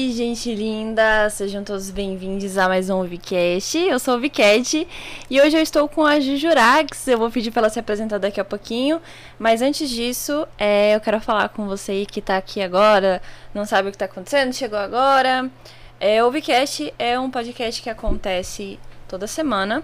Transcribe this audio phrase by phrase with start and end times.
[0.00, 3.76] E gente linda, sejam todos bem-vindos a mais um Vcast.
[3.76, 4.86] Eu sou o Vicat
[5.28, 7.08] e hoje eu estou com a Jujurax.
[7.08, 9.02] Eu vou pedir para ela se apresentar daqui a pouquinho,
[9.40, 13.20] mas antes disso, é, eu quero falar com você que está aqui agora,
[13.52, 15.50] não sabe o que está acontecendo, chegou agora.
[15.98, 18.78] É, o Vcast é um podcast que acontece
[19.08, 19.82] toda semana.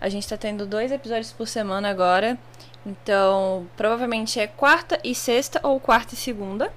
[0.00, 2.38] A gente está tendo dois episódios por semana agora,
[2.86, 6.72] então provavelmente é quarta e sexta ou quarta e segunda.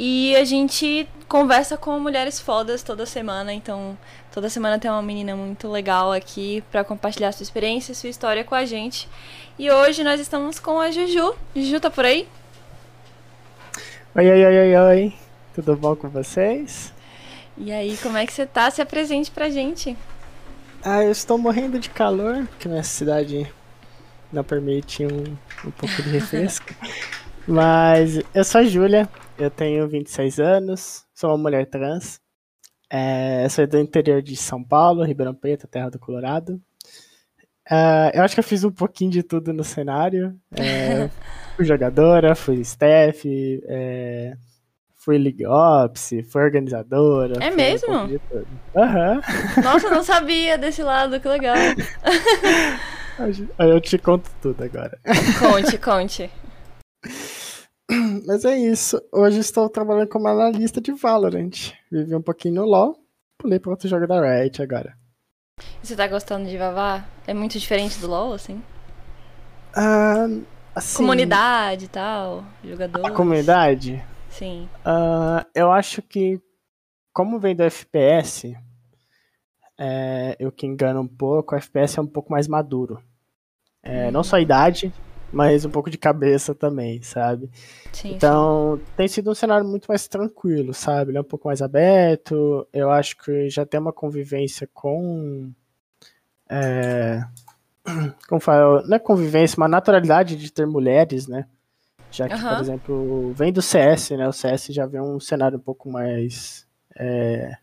[0.00, 3.98] E a gente conversa com mulheres fodas toda semana, então
[4.30, 8.54] toda semana tem uma menina muito legal aqui para compartilhar sua experiência, sua história com
[8.54, 9.08] a gente.
[9.58, 11.34] E hoje nós estamos com a Juju.
[11.52, 12.28] Juju tá por aí?
[14.14, 15.14] Oi, oi, oi, oi, oi.
[15.52, 16.94] Tudo bom com vocês?
[17.56, 18.70] E aí, como é que você tá?
[18.70, 19.96] Se apresente pra gente.
[20.80, 23.52] Ah, eu estou morrendo de calor, porque minha cidade
[24.32, 25.36] não permite um,
[25.66, 26.72] um pouco de refresco.
[27.48, 32.20] Mas eu sou a Júlia, eu tenho 26 anos, sou uma mulher trans.
[32.90, 36.60] É, sou do interior de São Paulo, Ribeirão Preto, terra do Colorado.
[37.70, 40.38] Uh, eu acho que eu fiz um pouquinho de tudo no cenário.
[40.54, 41.08] É,
[41.56, 43.26] fui jogadora, fui staff,
[43.66, 44.34] é,
[44.94, 47.42] fui League Ops, fui organizadora.
[47.42, 47.94] É mesmo?
[47.94, 48.20] Um
[48.74, 49.62] uhum.
[49.62, 51.56] Nossa, não sabia desse lado, que legal.
[53.58, 54.98] eu te conto tudo agora.
[55.38, 56.30] Conte, conte.
[58.26, 59.00] Mas é isso.
[59.12, 61.72] Hoje estou trabalhando como analista de Valorant.
[61.90, 62.98] Vivi um pouquinho no LoL,
[63.36, 64.96] pulei para outro jogo da Riot agora.
[65.82, 67.06] Você tá gostando de Vavá?
[67.26, 68.62] É muito diferente do LoL, assim?
[69.74, 70.26] Ah,
[70.74, 73.06] assim comunidade e tal, jogadores.
[73.06, 74.04] A comunidade?
[74.28, 74.68] Sim.
[74.84, 76.40] Uh, eu acho que,
[77.12, 78.56] como vem do FPS,
[79.78, 83.02] é, eu que engano um pouco, o FPS é um pouco mais maduro.
[83.82, 84.10] É, hum.
[84.12, 84.92] Não só a idade,
[85.32, 87.50] mas um pouco de cabeça também, sabe?
[87.92, 88.92] Sim, então, sim.
[88.96, 91.10] tem sido um cenário muito mais tranquilo, sabe?
[91.10, 92.66] Ele é um pouco mais aberto.
[92.72, 95.50] Eu acho que já tem uma convivência com.
[96.48, 97.22] É,
[98.28, 98.82] como fala?
[98.86, 101.46] Não é convivência, uma naturalidade de ter mulheres, né?
[102.10, 102.48] Já que, uhum.
[102.48, 104.26] por exemplo, vem do CS, né?
[104.26, 106.66] O CS já vem um cenário um pouco mais.
[106.96, 107.56] É,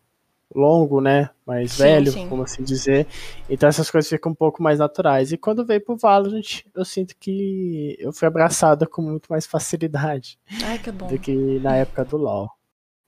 [0.58, 1.30] longo, né?
[1.46, 2.28] Mais sim, velho, sim.
[2.28, 3.06] como assim dizer.
[3.48, 5.32] Então essas coisas ficam um pouco mais naturais.
[5.32, 10.38] E quando veio pro Valorant, eu sinto que eu fui abraçada com muito mais facilidade.
[10.64, 11.06] Ai, que bom.
[11.06, 12.50] Do que na época do LoL.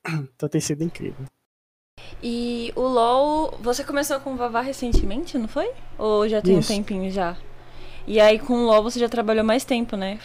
[0.35, 1.27] Então tem sido incrível.
[2.23, 5.71] E o LoL, você começou com o Vavá recentemente, não foi?
[5.97, 6.73] Ou já tem Isso.
[6.73, 7.37] um tempinho já?
[8.07, 10.19] E aí com o LoL você já trabalhou mais tempo, né?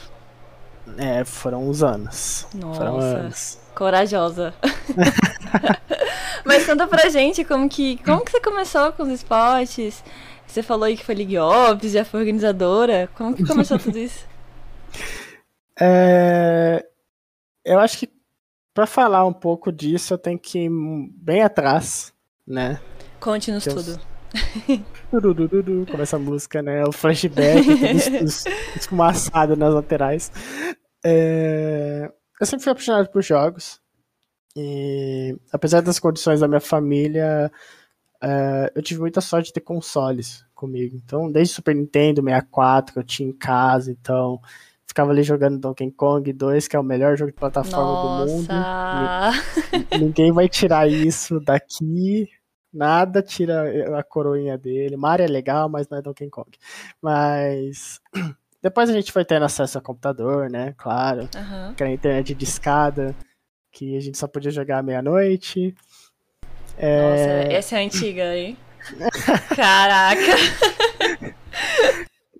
[0.97, 2.47] É, foram uns anos.
[2.53, 3.59] Nossa, foram anos.
[3.73, 4.53] corajosa.
[6.45, 10.03] Mas conta pra gente como que, como que você começou com os esportes?
[10.45, 13.09] Você falou aí que foi League Ops, já foi organizadora.
[13.15, 14.25] Como que começou tudo isso?
[15.81, 16.85] É,
[17.65, 18.07] eu acho que
[18.75, 20.69] para falar um pouco disso eu tenho que ir
[21.15, 22.13] bem atrás,
[22.45, 22.79] né?
[23.19, 23.99] Conte-nos tudo.
[25.13, 25.85] Eu...
[25.91, 26.83] Começa a música, né?
[26.85, 28.25] O flashback, tudo
[28.75, 30.31] esfumaçado nas laterais.
[31.05, 32.11] É...
[32.41, 33.79] Eu sempre fui apaixonado por jogos.
[34.55, 37.51] E apesar das condições da minha família,
[38.23, 40.95] uh, eu tive muita sorte de ter consoles comigo.
[40.95, 44.39] Então, desde Super Nintendo 64 eu tinha em casa, então
[44.85, 48.25] ficava ali jogando Donkey Kong 2, que é o melhor jogo de plataforma Nossa.
[48.25, 49.99] do mundo.
[49.99, 52.29] Ninguém vai tirar isso daqui.
[52.71, 54.97] Nada tira a coroinha dele.
[54.97, 56.49] Mario é legal, mas não é Donkey Kong.
[57.01, 57.99] Mas
[58.61, 60.73] depois a gente foi tendo acesso a computador, né?
[60.77, 61.21] Claro.
[61.21, 61.73] Uhum.
[61.75, 63.15] Que era internet de escada
[63.73, 65.75] que a gente só podia jogar à meia-noite.
[66.77, 67.01] É...
[67.01, 68.55] Nossa, essa é antiga, hein?
[69.55, 70.21] Caraca!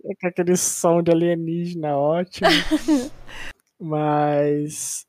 [0.06, 2.50] É com aquele som de alienígena ótimo.
[3.80, 5.06] Mas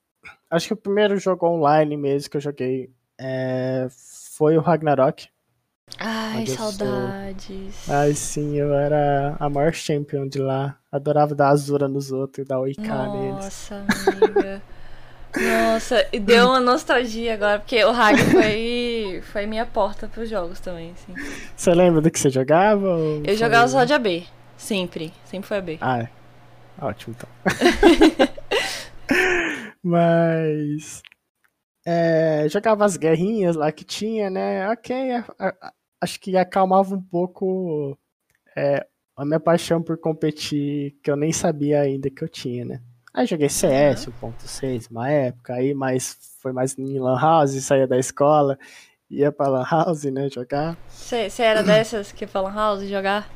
[0.51, 3.87] acho que o primeiro jogo online mesmo que eu joguei é...
[4.37, 5.29] foi o Ragnarok.
[5.99, 7.75] Ai, saudades.
[7.75, 7.95] Sou...
[7.95, 10.79] Ai, sim, eu era a maior champion de lá.
[10.91, 13.35] Adorava dar azura nos outros e dar oi neles.
[13.35, 14.54] Nossa, amiga.
[15.37, 20.61] Nossa, e deu uma nostalgia agora, porque o Hag foi, foi minha porta pros jogos
[20.61, 21.13] também, assim.
[21.57, 22.87] Você lembra do que você jogava?
[22.87, 23.37] Eu foi...
[23.37, 24.27] jogava só de AB,
[24.57, 25.13] sempre.
[25.25, 25.79] Sempre foi AB.
[25.81, 26.09] Ah, é.
[26.81, 27.29] Ótimo, então.
[29.83, 31.03] Mas.
[31.87, 34.69] É, jogava as guerrinhas lá que tinha, né?
[34.71, 34.95] Ok,
[36.01, 37.99] acho que acalmava um pouco
[38.57, 38.87] é,
[39.17, 42.81] a minha paixão por competir, que eu nem sabia ainda que eu tinha, né?
[43.15, 44.33] Aí joguei CS uhum.
[44.43, 48.59] 1.6 uma época, aí mais, foi mais em Lan House, saía da escola,
[49.09, 50.77] ia pra Lan House, né, jogar.
[50.89, 53.31] Você era dessas que ia pra Lan House jogar?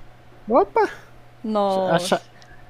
[0.48, 0.90] Opa!
[1.44, 2.16] Nossa!
[2.16, 2.22] Acha,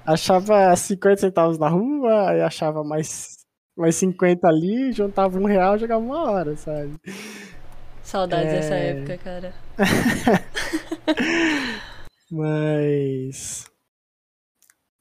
[0.05, 3.39] achava 50 centavos na rua, aí achava mais
[3.75, 7.01] mais 50 ali, juntava um real e jogava uma hora, sabe?
[8.03, 8.57] Saudades é...
[8.57, 9.55] dessa época, cara.
[12.31, 13.71] Mas.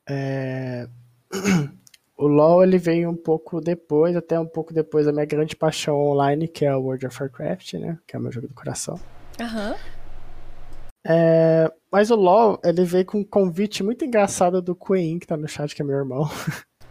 [0.07, 0.87] É...
[2.17, 5.95] O LoL ele veio um pouco depois, até um pouco depois da minha grande paixão
[5.95, 7.99] online, que é o World of Warcraft, né?
[8.07, 8.99] Que é o meu jogo do coração.
[9.39, 9.69] Aham.
[9.69, 9.75] Uhum.
[11.09, 15.37] É, mas o LoL, ele veio com um convite muito engraçado do Queen, que tá
[15.37, 16.29] no chat, que é meu irmão.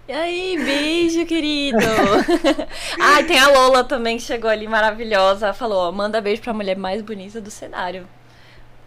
[0.08, 1.78] E aí, beijo, querido!
[3.00, 5.52] ah, tem a Lola também que chegou ali maravilhosa.
[5.52, 8.06] Falou, ó, manda beijo pra mulher mais bonita do cenário.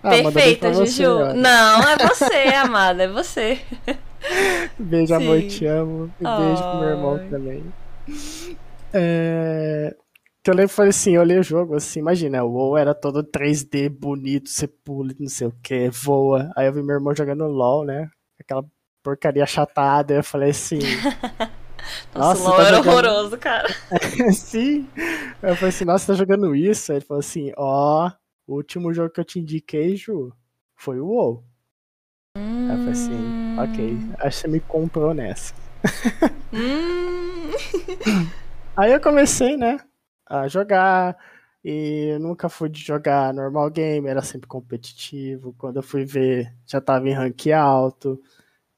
[0.01, 1.18] Ah, Perfeita, Juju.
[1.18, 3.59] Você, Não, é você, amada, é você.
[4.77, 5.13] Beijo, Sim.
[5.13, 6.13] amor, te amo.
[6.19, 7.63] E beijo pro meu irmão também.
[8.94, 9.95] É...
[10.42, 13.24] Que eu lembro falei assim, eu olhei o jogo assim, imagina, o WoW era todo
[13.24, 16.50] 3D, bonito, você pula, não sei o que, voa.
[16.56, 18.10] Aí eu vi meu irmão jogando LOL, né?
[18.39, 18.63] Aquela
[19.04, 20.80] porcaria chatada, eu falei assim.
[22.16, 22.94] nossa, nossa LOL tá era jogando...
[22.94, 23.68] horroroso, cara.
[24.31, 24.88] Sim.
[25.44, 26.92] Eu falei assim, nossa, tá jogando isso?
[26.92, 28.12] Aí ele falou assim, ó, oh,
[28.54, 30.31] o último jogo que eu te indiquei, Ju,
[30.74, 31.44] foi o WoW.
[32.39, 32.68] Hum...
[32.69, 34.13] Aí eu falei assim, ok, hum.
[34.19, 35.53] acho que você me comprou nessa.
[36.53, 37.51] Hum...
[38.77, 39.77] Aí eu comecei, né,
[40.25, 41.18] a jogar,
[41.63, 45.53] e eu nunca fui de jogar normal game, era sempre competitivo.
[45.57, 48.21] Quando eu fui ver, já tava em rank alto,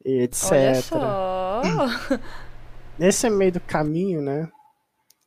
[0.04, 0.52] e etc.
[0.52, 1.62] Olha só.
[2.98, 4.50] Nesse meio do caminho, né,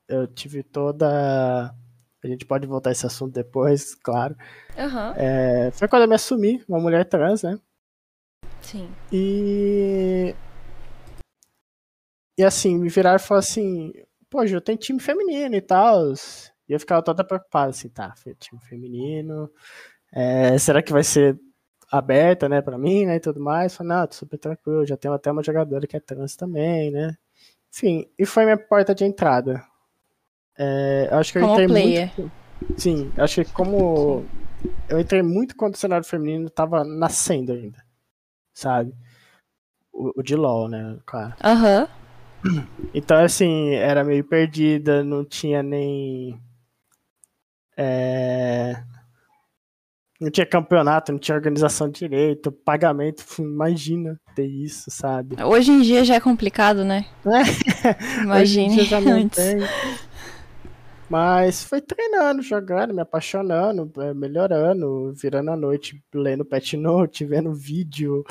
[0.09, 1.73] eu tive toda
[2.25, 4.35] a gente pode voltar a esse assunto depois, claro.
[4.79, 5.13] Uhum.
[5.15, 7.59] É, foi quando eu me assumi, uma mulher trans, né?
[8.65, 8.89] Sim.
[9.13, 10.35] E.
[12.37, 13.93] E assim, me viraram e falaram assim:
[14.29, 16.13] pô, eu tenho time feminino e tal.
[16.69, 19.51] E eu ficava toda preocupada, assim, tá, time feminino.
[20.13, 21.39] É, será que vai ser
[21.91, 23.77] aberta, né, pra mim, né, e tudo mais?
[23.77, 27.15] Falei, não, tô super tranquilo, já tenho até uma jogadora que é trans também, né?
[27.73, 29.63] Enfim, e foi minha porta de entrada.
[30.59, 32.13] É, acho que eu como entrei player.
[32.17, 32.33] muito.
[32.79, 34.25] Sim, acho que como.
[34.89, 37.84] Eu entrei muito quando o cenário feminino tava nascendo ainda.
[38.55, 38.95] Sabe?
[39.93, 40.97] O, o de LOL, né?
[41.05, 41.35] Claro.
[41.43, 41.81] Aham.
[41.81, 42.05] Uhum.
[42.93, 46.39] Então, assim, era meio perdida, não tinha nem.
[47.77, 48.75] É...
[50.21, 55.43] Não tinha campeonato, não tinha organização direito, pagamento, imagina ter isso, sabe?
[55.43, 57.07] Hoje em dia já é complicado, né?
[57.27, 57.91] É.
[59.25, 59.37] Antes.
[59.37, 59.59] tem.
[61.09, 67.53] Mas foi treinando, jogando, me apaixonando, é, melhorando, virando a noite, lendo pet note, vendo
[67.53, 68.25] vídeo,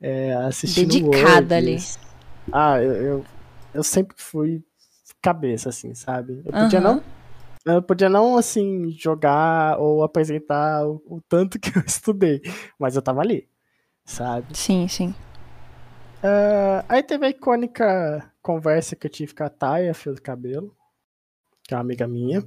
[0.00, 1.78] é, assistindo Dedicada ali.
[2.52, 3.24] Ah, eu, eu,
[3.74, 4.62] eu, sempre fui
[5.22, 6.42] cabeça, assim, sabe?
[6.44, 7.02] Eu podia não.
[7.64, 12.40] Eu podia não, assim, jogar ou apresentar o, o tanto que eu estudei,
[12.78, 13.48] mas eu tava ali,
[14.04, 14.56] sabe?
[14.56, 15.14] Sim, sim.
[16.22, 20.77] Uh, aí teve a icônica conversa que eu tive com a Taya, fio do cabelo
[21.68, 22.42] que é uma amiga minha,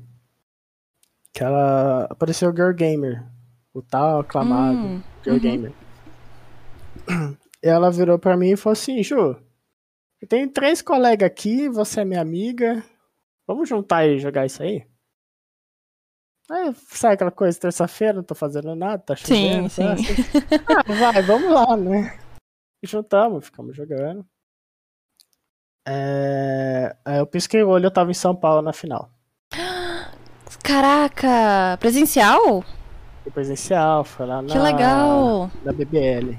[1.32, 3.24] que ela apareceu Girl Gamer,
[3.72, 5.40] o tal aclamado hum, Girl uhum.
[5.40, 5.74] Gamer.
[7.64, 9.40] E ela virou pra mim e falou assim, Ju,
[10.20, 12.84] eu tenho três colegas aqui, você é minha amiga,
[13.46, 14.88] vamos juntar e jogar isso aí?
[16.50, 19.70] Aí sai aquela coisa, terça-feira, não tô fazendo nada, tá chovendo.
[19.70, 19.88] Sim, sim.
[19.88, 20.04] Assim.
[20.68, 22.20] Ah, vai, vamos lá, né?
[22.82, 24.26] E juntamos, ficamos jogando.
[25.88, 26.96] É...
[27.06, 29.10] Eu pisquei o olho, eu tava em São Paulo na final.
[30.64, 31.78] Caraca!
[31.80, 32.64] Presencial?
[33.24, 35.52] Foi presencial, foi lá na, que legal.
[35.64, 36.38] na BBL.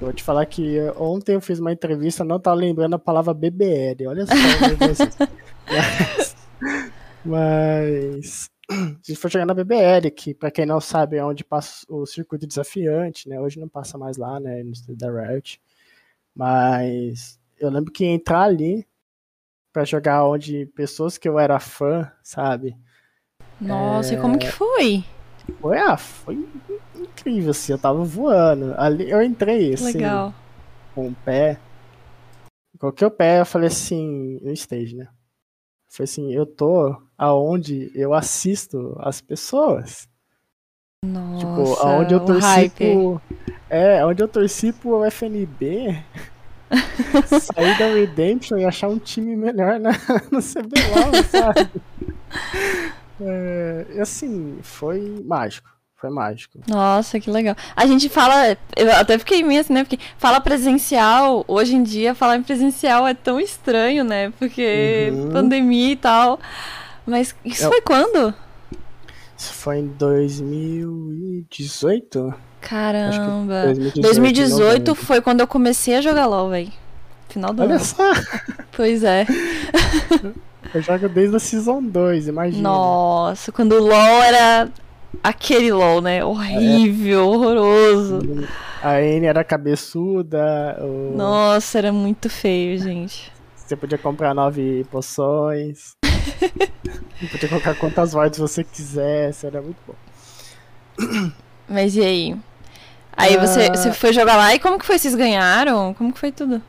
[0.00, 3.32] Eu vou te falar que ontem eu fiz uma entrevista, não tava lembrando a palavra
[3.32, 4.08] BBL.
[4.08, 4.32] Olha só.
[5.68, 6.34] mas,
[7.24, 8.74] mas a
[9.06, 12.46] gente foi chegar na BBL, que pra quem não sabe é onde passa o circuito
[12.46, 13.40] desafiante, né?
[13.40, 14.62] Hoje não passa mais lá, né?
[14.62, 15.60] No estúdio da Riot.
[16.34, 18.86] Mas eu lembro que entrar ali
[19.72, 22.76] para jogar onde pessoas que eu era fã, sabe?
[23.60, 24.18] Nossa, é...
[24.18, 25.04] e como que foi?
[25.60, 26.46] Foi, ah, foi
[26.94, 28.74] incrível, assim, eu tava voando.
[28.76, 30.34] Ali eu entrei, assim, Legal.
[30.94, 31.58] com o pé.
[32.78, 35.08] Coloquei o pé, eu falei assim, no stage, né?
[35.88, 40.08] Foi assim, eu tô aonde eu assisto as pessoas.
[41.04, 43.20] Nossa, tipo, aonde eu torci pro.
[43.68, 46.02] É, onde eu torci pro FNB.
[47.40, 49.92] sair da Redemption e achar um time melhor na,
[50.30, 51.70] no CBLOL, sabe?
[53.24, 55.70] É, assim, foi mágico.
[55.94, 56.58] Foi mágico.
[56.66, 57.54] Nossa, que legal.
[57.76, 59.84] A gente fala, eu até fiquei meio assim, né?
[59.84, 64.32] Porque fala presencial, hoje em dia falar em presencial é tão estranho, né?
[64.36, 65.30] Porque uhum.
[65.30, 66.40] pandemia e tal.
[67.06, 67.70] Mas isso eu...
[67.70, 68.34] foi quando?
[69.38, 72.34] Isso foi em 2018?
[72.62, 73.64] Caramba.
[73.64, 76.72] 2018, 2018 foi quando eu comecei a jogar LOL, velho.
[77.28, 77.84] Final do Olha ano.
[77.84, 78.12] só,
[78.72, 79.26] Pois é.
[80.74, 82.62] eu jogo desde a Season 2, imagina.
[82.62, 84.68] Nossa, quando o LOL era
[85.22, 86.24] aquele LOL, né?
[86.24, 88.20] Horrível, horroroso.
[88.82, 93.32] A N era cabeçuda, o- Nossa, era muito feio, gente.
[93.56, 95.96] você podia comprar nove poções.
[97.30, 99.94] podia colocar quantas voids você quisesse, era muito bom.
[101.68, 102.36] Mas e aí?
[103.16, 103.74] Aí você, Ah.
[103.74, 104.98] você foi jogar lá e como que foi?
[104.98, 105.92] Vocês ganharam?
[105.94, 106.62] Como que foi tudo?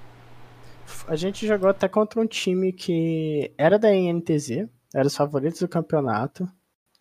[1.08, 5.68] A gente jogou até contra um time que era da NTZ, era os favoritos do
[5.68, 6.48] campeonato.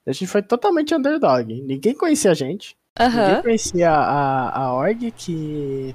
[0.06, 1.62] A gente foi totalmente underdog.
[1.62, 2.76] Ninguém conhecia a gente.
[2.98, 5.94] Ninguém conhecia a, a org que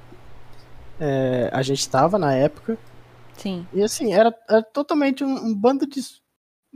[1.00, 2.78] é, a gente estava na época.
[3.36, 3.66] Sim.
[3.72, 6.00] E assim, era, era totalmente um, um bando de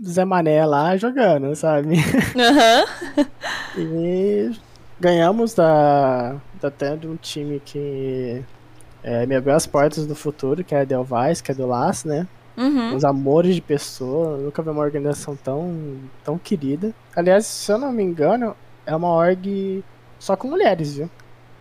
[0.06, 1.96] Zé Mané lá jogando, sabe?
[2.36, 3.26] Aham.
[3.78, 4.50] E
[5.02, 8.40] ganhamos da, da até de um time que
[9.02, 12.04] é, me abriu as portas do futuro, que é a Delvais, que é do LAS,
[12.04, 12.26] né?
[12.56, 12.94] Uhum.
[12.94, 14.36] Uns amores de pessoa.
[14.36, 16.94] Nunca vi uma organização tão, tão querida.
[17.16, 18.54] Aliás, se eu não me engano,
[18.86, 19.82] é uma org
[20.20, 21.10] só com mulheres, viu?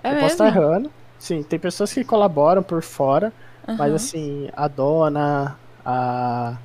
[0.03, 0.91] É eu posso estar errando.
[1.17, 3.33] Sim, tem pessoas que colaboram por fora,
[3.67, 3.95] mas Aham.
[3.95, 6.57] assim, a dona, a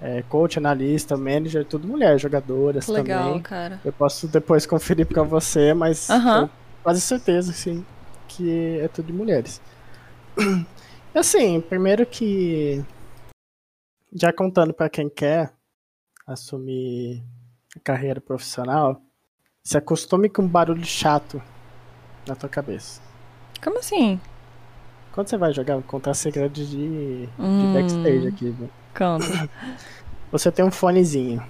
[0.00, 3.42] é, coach, analista, manager, tudo mulher, jogadoras legal, também.
[3.42, 3.80] cara.
[3.84, 6.42] Eu posso depois conferir pra você, mas Aham.
[6.42, 6.50] eu
[6.82, 7.84] quase certeza, sim,
[8.26, 9.60] que é tudo de mulheres.
[11.14, 12.84] Assim, primeiro que
[14.12, 15.52] já contando pra quem quer
[16.26, 17.22] assumir
[17.76, 19.02] a carreira profissional,
[19.62, 21.42] se acostume com um barulho chato
[22.26, 23.00] na tua cabeça.
[23.62, 24.20] Como assim?
[25.20, 27.72] Quando você vai jogar, vou contar segredos de, de Hum.
[27.74, 28.70] backstage aqui, viu?
[28.96, 29.50] Conta.
[30.32, 31.44] Você tem um fonezinho,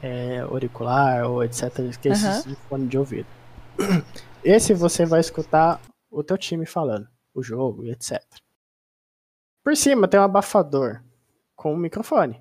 [0.00, 2.42] é, auricular ou etc, que é Aham.
[2.42, 3.26] de fone de ouvido.
[4.44, 8.22] Esse você vai escutar o teu time falando, o jogo e etc.
[9.64, 11.02] Por cima tem um abafador
[11.56, 12.40] com um microfone.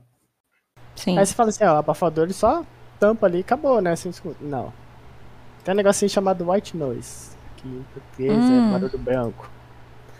[0.95, 1.17] Sim.
[1.17, 2.63] Aí você fala assim, ó, o abafador ele só
[2.99, 3.95] tampa ali e acabou, né?
[3.95, 4.37] Você escuta.
[4.39, 4.71] Não.
[5.63, 8.67] Tem um negocinho chamado white noise, que em português Hum.
[8.67, 9.49] é barulho branco.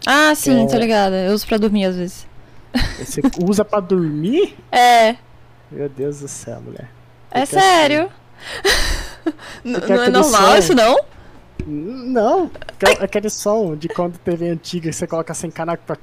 [0.05, 0.67] Ah, sim, É.
[0.67, 1.15] tô ligada.
[1.23, 2.27] Eu uso pra dormir às vezes.
[2.97, 4.55] Você usa pra dormir?
[4.71, 5.15] É,
[5.71, 6.89] Meu Deus do céu, mulher.
[7.31, 8.09] é assim, sério.
[9.63, 10.99] Não é normal som- isso, não?
[11.65, 15.95] Não, aquele- aquele som de quando TV antiga que você coloca sem canaco pra.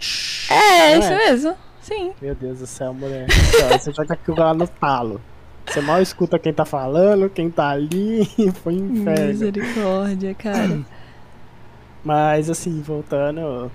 [0.50, 1.56] É, Não isso mesmo.
[1.82, 2.12] Sim.
[2.22, 3.26] Meu Deus do céu, mulher.
[3.28, 5.20] Então, Você joga aquilo lá no talo.
[5.66, 8.26] Você mal escuta quem tá falando, quem tá ali.
[8.62, 9.26] Foi um inferno.
[9.26, 10.80] Misericórdia, cara.
[12.04, 13.70] Mas assim, voltando.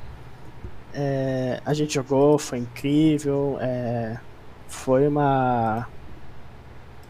[0.95, 3.57] É, a gente jogou, foi incrível.
[3.61, 4.17] é,
[4.67, 5.87] foi uma.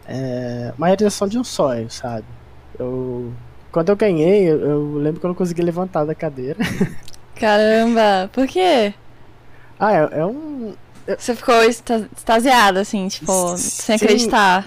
[0.08, 2.26] é, uma realização de um sonho, sabe?
[2.78, 3.32] Eu.
[3.72, 6.58] Quando eu ganhei, eu, eu lembro que eu não consegui levantar da cadeira.
[7.36, 8.94] Caramba, por quê?
[9.80, 10.74] Ah, é, é um.
[11.18, 14.06] Você ficou exta- extasiada, assim, tipo, sem Sim.
[14.06, 14.66] acreditar.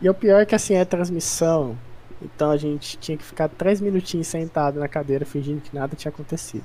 [0.00, 1.76] E o pior é que assim é transmissão.
[2.20, 6.10] Então a gente tinha que ficar três minutinhos sentado na cadeira fingindo que nada tinha
[6.10, 6.64] acontecido.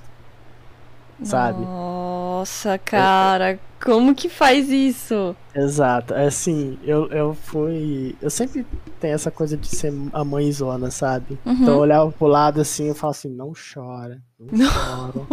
[1.23, 1.61] Sabe?
[1.61, 5.35] Nossa, cara, como que faz isso?
[5.53, 6.13] Exato.
[6.13, 8.15] É Assim, eu, eu fui.
[8.21, 8.65] Eu sempre
[8.99, 11.37] tenho essa coisa de ser a mãezona, sabe?
[11.45, 11.53] Uhum.
[11.53, 15.27] Então eu olhava pro lado assim eu falo assim, não chora, não chora.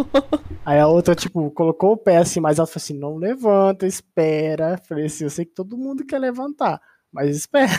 [0.65, 4.79] Aí a outra, tipo, colocou o pé assim, mas ela falou assim, não levanta, espera.
[4.87, 6.79] Falei assim, eu sei que todo mundo quer levantar,
[7.11, 7.71] mas espera.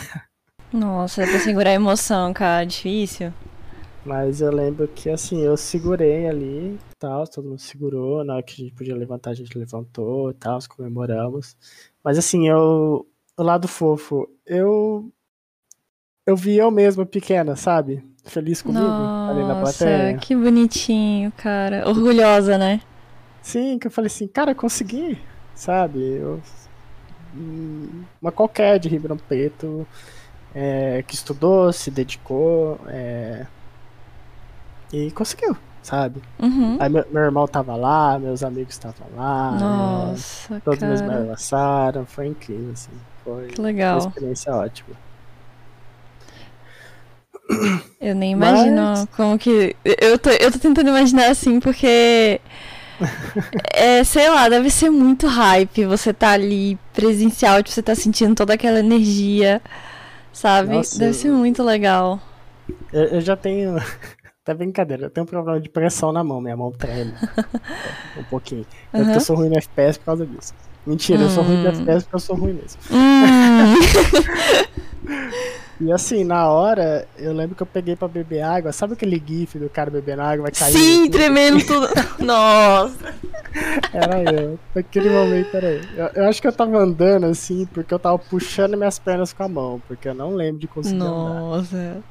[0.73, 3.33] Nossa, é pra segurar a emoção, cara, difícil.
[4.05, 8.53] Mas eu lembro que assim, eu segurei ali tal, todo mundo segurou, na hora que
[8.53, 11.55] a gente podia levantar, a gente levantou e tal, comemoramos.
[12.03, 13.07] Mas assim, eu.
[13.37, 15.11] O lado fofo, eu.
[16.25, 18.03] Eu vi eu mesma pequena, sabe?
[18.23, 20.17] Feliz comigo ali na Nossa, plateia.
[20.17, 21.87] que bonitinho, cara.
[21.89, 22.81] Orgulhosa, né?
[23.41, 25.17] Sim, que eu falei assim, cara, consegui,
[25.55, 25.99] sabe?
[25.99, 26.39] Eu,
[28.21, 29.87] uma qualquer de Ribeirão Preto
[30.53, 33.47] é, que estudou, se dedicou é,
[34.93, 36.21] e conseguiu, sabe?
[36.39, 36.77] Uhum.
[36.79, 41.21] Aí meu, meu irmão tava lá, meus amigos estavam lá, Nossa, todos meus me cara.
[41.21, 42.91] abraçaram, foi incrível, assim,
[43.23, 43.97] foi Que uma legal.
[43.99, 44.95] experiência ótima.
[47.99, 49.75] Eu nem imagino Mas- como que.
[49.83, 52.39] Eu tô, eu tô tentando imaginar assim, porque.
[53.73, 58.35] É, sei lá, deve ser muito hype você tá ali presencial, tipo, você tá sentindo
[58.35, 59.59] toda aquela energia,
[60.31, 60.75] sabe?
[60.75, 62.19] Nossa, deve ser muito legal.
[62.93, 63.75] Eu, eu já tenho.
[64.51, 67.13] Até brincadeira, eu tenho um problema de pressão na mão, minha mão treme.
[68.17, 68.65] um pouquinho.
[68.93, 69.13] Eu, Aham.
[69.13, 70.53] eu sou ruim no FPS por causa disso.
[70.85, 71.69] Mentira, eu sou ruim no Hum.
[71.69, 72.79] FPS porque eu sou ruim mesmo.
[72.91, 73.71] Hum.
[75.79, 78.71] E assim, na hora, eu lembro que eu peguei pra beber água.
[78.71, 80.73] Sabe aquele gif do cara bebendo água, vai cair?
[80.73, 81.87] Sim, tremendo tudo.
[82.23, 83.15] Nossa!
[83.91, 84.59] Era eu.
[84.75, 85.81] Naquele momento era eu.
[85.95, 86.09] eu.
[86.13, 86.29] eu.
[86.29, 89.81] acho que eu tava andando assim, porque eu tava puxando minhas pernas com a mão,
[89.87, 91.75] porque eu não lembro de conseguir Nossa.
[91.75, 92.03] andar.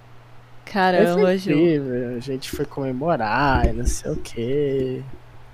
[0.71, 2.17] Caramba, foi incrível.
[2.17, 5.03] A gente foi comemorar e não sei o quê.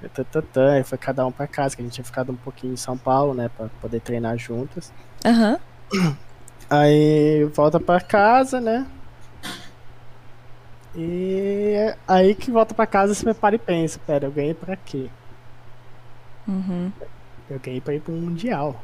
[0.02, 2.98] E foi cada um pra casa, que a gente tinha ficado um pouquinho em São
[2.98, 4.92] Paulo, né, pra poder treinar juntas.
[5.24, 5.58] Aham.
[5.92, 6.16] Uhum.
[6.68, 8.86] Aí volta pra casa, né?
[10.98, 15.08] E aí que volta pra casa você prepara e pensa, pera, eu ganhei pra quê?
[16.48, 16.90] Uhum.
[17.48, 18.82] Eu ganhei pra ir pro Mundial.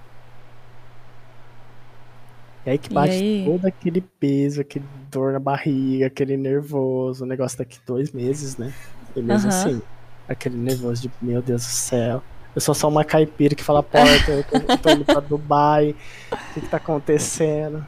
[2.65, 3.45] E aí que bate aí?
[3.45, 8.73] todo aquele peso, aquele dor na barriga, aquele nervoso, o negócio daqui dois meses, né?
[9.17, 9.57] E mesmo uhum.
[9.57, 9.83] assim,
[10.29, 12.23] aquele nervoso de meu Deus do céu.
[12.55, 15.97] Eu sou só uma caipira que fala porta, eu tô, eu tô indo pra Dubai,
[16.31, 17.85] o que, que tá acontecendo?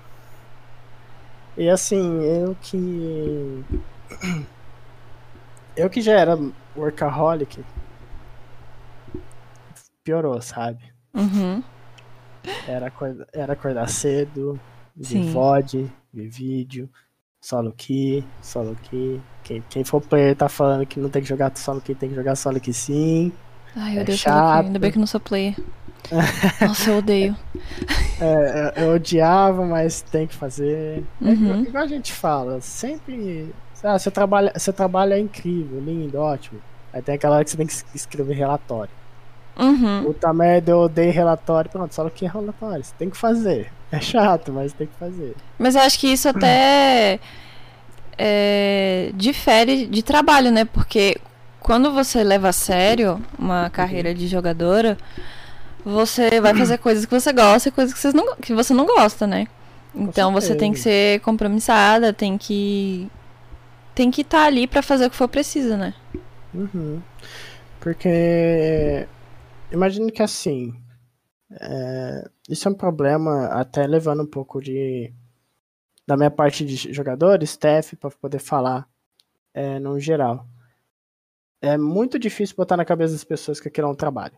[1.56, 3.64] E assim, eu que.
[5.76, 6.38] Eu que já era
[6.76, 7.64] workaholic,
[10.02, 10.82] piorou, sabe?
[11.14, 11.62] Uhum.
[12.66, 14.58] Era, acordar, era acordar cedo,
[14.96, 16.88] ver VOD, ver vídeo,
[17.40, 19.20] solo key, solo key.
[19.42, 22.14] Quem, quem for player tá falando que não tem que jogar solo key, tem que
[22.14, 23.32] jogar solo key sim.
[23.76, 24.66] Ai, eu é chato.
[24.66, 25.54] Ainda bem que não sou player.
[26.60, 27.36] Nossa, eu odeio.
[28.20, 31.02] É, eu, eu, odiava, mas tem que fazer.
[31.20, 31.54] É uhum.
[31.54, 33.52] É, igual a gente fala, sempre.
[33.82, 36.60] Ah, seu, trabalho, seu trabalho é incrível, lindo, ótimo.
[36.92, 38.92] Aí tem aquela hora que você tem que escrever relatório.
[39.58, 40.04] Uhum.
[40.04, 41.70] Puta merda, eu odeio relatório.
[41.70, 42.82] Pronto, só que é relatório.
[42.82, 43.72] Você tem que fazer.
[43.92, 45.34] É chato, mas tem que fazer.
[45.58, 47.20] Mas eu acho que isso até
[48.18, 50.64] é, difere de trabalho, né?
[50.64, 51.16] Porque
[51.60, 54.98] quando você leva a sério uma carreira de jogadora,
[55.84, 58.86] você vai fazer coisas que você gosta e coisas que você não, que você não
[58.86, 59.46] gosta, né?
[59.94, 63.08] Então você tem que ser compromissada, tem que
[63.94, 65.94] tem que estar tá ali para fazer o que for preciso, né?
[66.52, 67.00] Uhum.
[67.78, 69.06] Porque
[69.74, 70.72] imagino que assim,
[71.60, 75.12] é, isso é um problema até levando um pouco de
[76.06, 78.88] da minha parte de jogador, staff, para poder falar
[79.54, 80.46] é, no geral
[81.64, 84.36] é muito difícil botar na cabeça das pessoas que aquilo é um trabalho.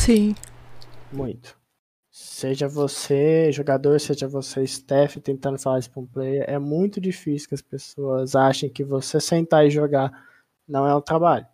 [0.00, 0.34] Sim.
[1.12, 1.58] Muito.
[2.10, 7.48] Seja você jogador, seja você staff tentando falar isso para um player, é muito difícil
[7.48, 10.10] que as pessoas achem que você sentar e jogar
[10.66, 11.46] não é um trabalho.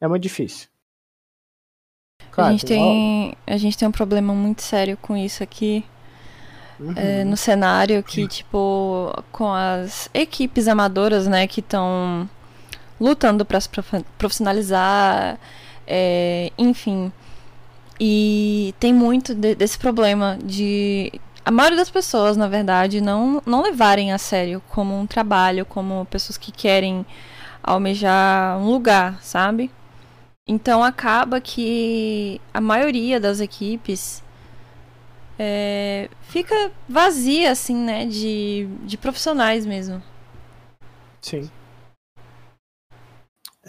[0.00, 0.68] É muito difícil.
[2.30, 5.84] Claro, a, gente tem, a gente tem um problema muito sério com isso aqui.
[6.78, 6.94] Uhum.
[6.96, 12.26] É, no cenário que, tipo, com as equipes amadoras, né, que estão
[12.98, 13.68] lutando para se
[14.16, 15.38] profissionalizar,
[15.86, 17.12] é, enfim.
[17.98, 21.12] E tem muito de, desse problema de
[21.44, 26.06] a maioria das pessoas, na verdade, não, não levarem a sério como um trabalho, como
[26.06, 27.04] pessoas que querem
[27.62, 29.70] almejar um lugar, sabe?
[30.50, 34.20] Então acaba que a maioria das equipes
[35.38, 38.04] é, fica vazia, assim, né?
[38.04, 40.02] De, de profissionais mesmo.
[41.22, 41.48] Sim.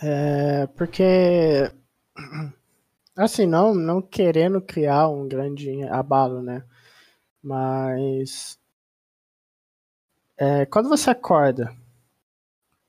[0.02, 1.72] É, porque
[3.16, 6.64] assim, não, não querendo criar um grande abalo, né?
[7.44, 8.58] Mas
[10.36, 11.78] é, quando você acorda,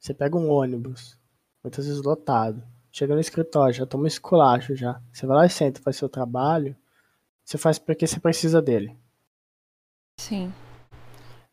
[0.00, 1.20] você pega um ônibus,
[1.62, 5.00] muitas vezes lotado, chega no escritório, já toma um esculacho já.
[5.12, 6.76] Você vai lá e senta, faz seu trabalho,
[7.42, 8.96] você faz porque você precisa dele.
[10.20, 10.52] Sim.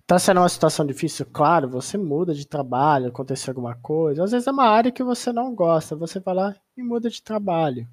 [0.05, 1.25] Tá sendo uma situação difícil?
[1.31, 4.23] Claro, você muda de trabalho, aconteceu alguma coisa.
[4.23, 7.21] Às vezes é uma área que você não gosta, você vai lá e muda de
[7.21, 7.87] trabalho.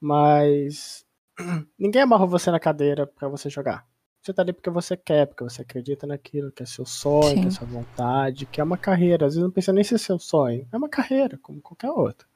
[0.00, 1.06] Mas
[1.78, 3.86] ninguém amarrou você na cadeira para você jogar.
[4.20, 7.40] Você tá ali porque você quer, porque você acredita naquilo, que é seu sonho, Sim.
[7.42, 9.26] que é sua vontade, que é uma carreira.
[9.26, 10.66] Às vezes não pensa nem se é seu sonho.
[10.72, 12.26] É uma carreira, como qualquer outra.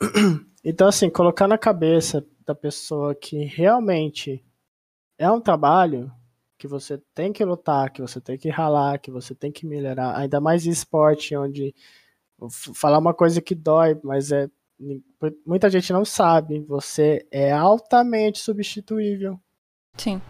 [0.66, 4.42] Então, assim, colocar na cabeça da pessoa que realmente
[5.18, 6.10] é um trabalho,
[6.56, 10.16] que você tem que lutar, que você tem que ralar, que você tem que melhorar,
[10.16, 11.74] ainda mais em esporte, onde
[12.74, 14.48] falar uma coisa que dói, mas é
[15.46, 19.38] muita gente não sabe, você é altamente substituível.
[19.96, 20.20] Sim.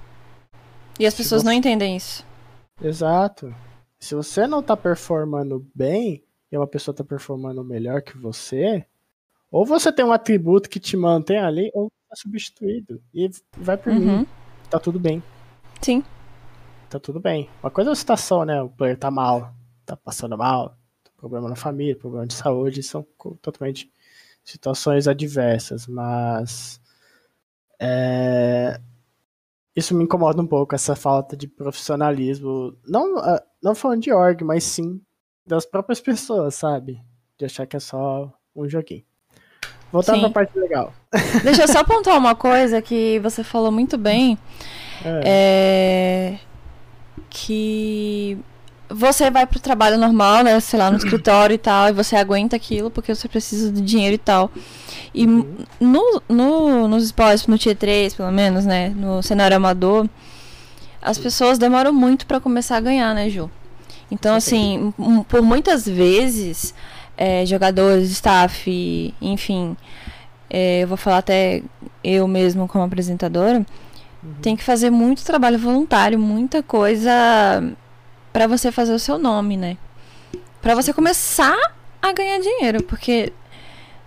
[0.98, 1.46] E as pessoas você...
[1.46, 2.24] não entendem isso.
[2.83, 3.55] Exato.
[3.98, 6.22] Se você não tá performando bem
[6.53, 8.85] e uma pessoa tá performando melhor que você,
[9.54, 13.00] ou você tem um atributo que te mantém ali, ou tá substituído.
[13.12, 14.18] E vai por uhum.
[14.18, 14.26] mim.
[14.70, 15.22] Tá tudo bem.
[15.80, 16.02] Sim
[16.94, 17.50] tá tudo bem.
[17.62, 18.62] Uma coisa é a situação, né?
[18.62, 19.52] O player tá mal,
[19.84, 20.76] tá passando mal,
[21.16, 23.04] problema na família, problema de saúde, são
[23.42, 23.90] totalmente
[24.44, 26.80] situações adversas, mas
[27.80, 28.80] é,
[29.74, 32.76] isso me incomoda um pouco, essa falta de profissionalismo.
[32.86, 35.00] Não, uh, não falando de org, mas sim
[35.46, 37.02] das próprias pessoas, sabe?
[37.36, 39.04] De achar que é só um joguinho.
[39.94, 40.92] Voltando pra parte legal.
[41.44, 44.37] Deixa eu só pontuar uma coisa que você falou muito bem.
[45.04, 45.20] É.
[45.24, 46.38] é...
[47.30, 48.37] Que
[48.88, 50.59] você vai pro trabalho normal, né?
[50.59, 54.16] Sei lá, no escritório e tal, e você aguenta aquilo porque você precisa de dinheiro
[54.16, 54.50] e tal.
[55.14, 55.46] E uhum.
[55.78, 58.88] no, no, nos esportes, no Tier 3, pelo menos, né?
[58.96, 60.09] No cenário amador,
[61.00, 63.48] as pessoas demoram muito para começar a ganhar, né, Ju?
[64.11, 64.92] Então, assim,
[65.28, 66.74] por muitas vezes,
[67.16, 69.77] é, jogadores, staff, enfim,
[70.50, 71.62] é, eu vou falar até
[72.03, 73.64] eu mesmo como apresentadora,
[74.22, 74.35] uhum.
[74.42, 77.12] tem que fazer muito trabalho voluntário, muita coisa
[78.33, 79.77] para você fazer o seu nome, né?
[80.61, 81.57] Para você começar
[82.03, 83.33] a ganhar dinheiro, porque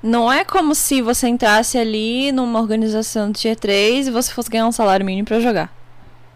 [0.02, 4.50] não é como se você entrasse ali numa organização de Tier 3 e você fosse
[4.50, 5.74] ganhar um salário mínimo para jogar.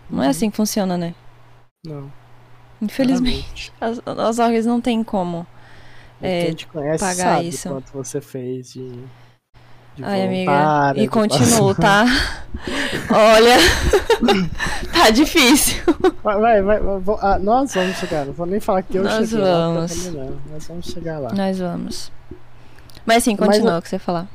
[0.10, 0.32] Não é uhum.
[0.32, 1.14] assim que funciona, né?
[1.86, 2.12] Não.
[2.82, 5.46] Infelizmente, as, as orgs não tem como
[6.22, 7.70] é, conhece, pagar sabe isso.
[7.70, 8.90] quanto você fez de,
[9.96, 12.06] de Ai, amiga, e continuo, tá?
[13.10, 13.58] Olha,
[14.94, 15.82] tá difícil.
[16.24, 19.30] Vai, vai, vai vou, ah, nós vamos chegar, não vou nem falar que eu nós
[19.30, 20.06] cheguei vamos.
[20.06, 21.34] lá, não, nós vamos chegar lá.
[21.34, 22.12] Nós vamos.
[23.06, 24.28] Mas sim, continua o que você falar.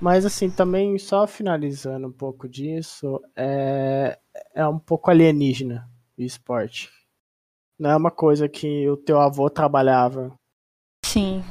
[0.00, 4.16] Mas assim, também só finalizando um pouco disso, é,
[4.54, 6.90] é um pouco alienígena o esporte.
[7.78, 10.37] Não é uma coisa que o teu avô trabalhava.
[11.08, 11.42] Sim.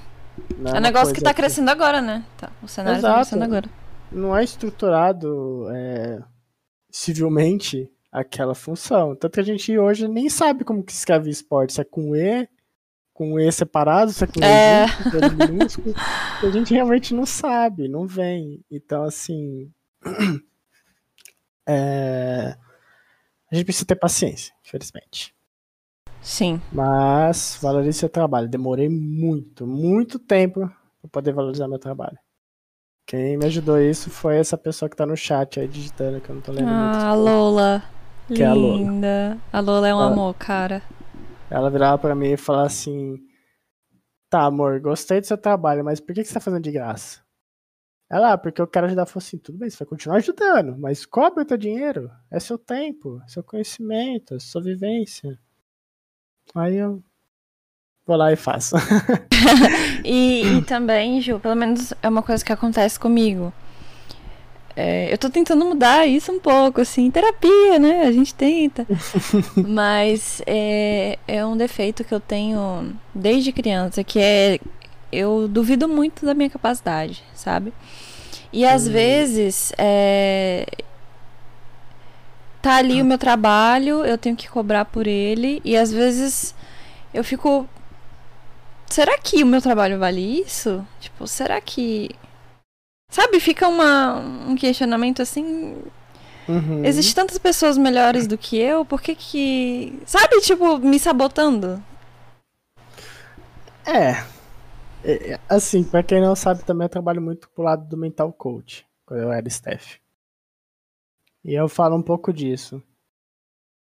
[0.57, 1.37] Não é, é um negócio que tá que...
[1.37, 2.23] crescendo agora, né?
[2.37, 3.13] Tá, o cenário tá Exato.
[3.13, 3.69] tá crescendo agora.
[4.11, 6.19] Não é estruturado é,
[6.91, 9.15] civilmente aquela função.
[9.15, 11.73] Tanto que a gente hoje nem sabe como que escreve esporte.
[11.73, 12.47] Se é com E,
[13.13, 14.85] com E separado, se é com é...
[14.85, 15.95] E junto, é minúsculo.
[16.43, 18.63] a gente realmente não sabe, não vem.
[18.69, 19.71] Então, assim.
[21.69, 22.55] É...
[23.51, 25.35] A gente precisa ter paciência, infelizmente.
[26.27, 26.61] Sim.
[26.73, 28.49] Mas valorize seu trabalho.
[28.49, 30.69] Demorei muito, muito tempo
[31.01, 32.17] para poder valorizar meu trabalho.
[33.07, 36.35] Quem me ajudou isso foi essa pessoa que tá no chat aí digitando, que eu
[36.35, 37.05] não tô lendo ah, muito.
[37.05, 37.83] Ah, Lola.
[38.27, 38.37] Que Linda.
[38.43, 39.39] É a Lola.
[39.53, 40.83] A Lola é um ela, amor, cara.
[41.49, 43.17] Ela virava pra mim e falava assim:
[44.29, 47.21] Tá, amor, gostei do seu trabalho, mas por que, que você tá fazendo de graça?
[48.11, 49.05] Ela, ah, porque eu quero ajudar.
[49.05, 52.11] Falou assim: tudo bem, você vai continuar ajudando, mas cobre o teu dinheiro.
[52.29, 55.39] É seu tempo, é seu conhecimento, é sua vivência.
[56.55, 57.01] Aí eu
[58.05, 58.75] vou lá e faço.
[60.03, 63.53] e, e, também, Ju, pelo menos é uma coisa que acontece comigo.
[64.75, 68.01] É, eu tô tentando mudar isso um pouco, assim, terapia, né?
[68.01, 68.85] A gente tenta.
[69.67, 74.59] Mas é, é um defeito que eu tenho desde criança, que é
[75.11, 77.73] eu duvido muito da minha capacidade, sabe?
[78.51, 78.93] E às uhum.
[78.93, 80.65] vezes é,
[82.67, 86.53] tá ali o meu trabalho, eu tenho que cobrar por ele, e às vezes
[87.13, 87.67] eu fico.
[88.87, 90.85] Será que o meu trabalho vale isso?
[90.99, 92.09] Tipo, será que.
[93.09, 95.77] Sabe, fica uma, um questionamento assim.
[96.47, 96.83] Uhum.
[96.83, 100.01] Existem tantas pessoas melhores do que eu, por que que.
[100.05, 101.81] Sabe, tipo, me sabotando?
[103.85, 104.23] É.
[105.05, 108.85] é assim, pra quem não sabe, também eu trabalho muito pro lado do mental coach,
[109.05, 110.01] quando eu era staff.
[111.47, 112.83] E eu falo um pouco disso.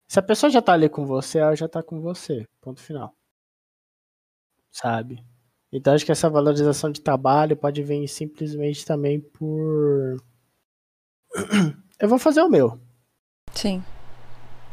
[0.10, 2.46] Se a pessoa já tá ali com você, ela já tá com você.
[2.60, 3.16] Ponto final.
[4.70, 5.26] Sabe?
[5.72, 10.18] Então acho que essa valorização de trabalho pode vir simplesmente também por.
[12.02, 12.78] eu vou fazer o meu.
[13.54, 13.82] Sim.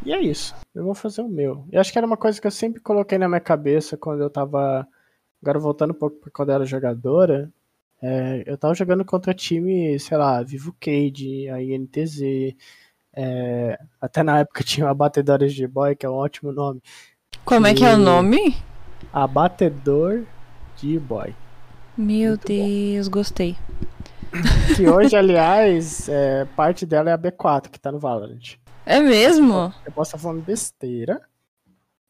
[0.05, 0.53] E é isso.
[0.75, 1.65] Eu vou fazer o meu.
[1.71, 4.31] E acho que era uma coisa que eu sempre coloquei na minha cabeça quando eu
[4.31, 4.85] tava.
[5.41, 7.53] Agora voltando um pouco pra quando eu era jogadora.
[8.02, 12.54] É, eu tava jogando contra time, sei lá, Vivo Cade, a INTZ.
[13.16, 16.83] É, até na época tinha o Abatedor de Boy, que é um ótimo nome.
[17.44, 17.70] Como e...
[17.70, 18.57] é que é o nome?
[19.12, 20.24] Abatedor
[20.76, 21.35] de Boy.
[21.96, 23.18] Meu Muito Deus, bom.
[23.18, 23.57] gostei.
[24.76, 28.57] Que hoje, aliás, é, parte dela é a B4, que tá no Valorant.
[28.85, 29.72] É mesmo?
[29.87, 31.20] Eu posso estar falando besteira.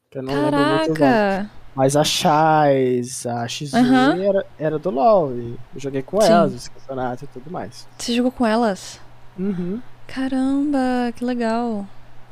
[0.09, 1.49] Que eu não Caraca!
[1.75, 4.23] Mas a Chaz, a X uhum.
[4.23, 5.33] era, era do LoL.
[5.33, 6.31] E eu joguei com Sim.
[6.31, 7.85] elas, os campeonatos e tudo mais.
[7.97, 8.99] Você jogou com elas?
[9.37, 9.81] Uhum.
[10.07, 11.85] Caramba, que legal.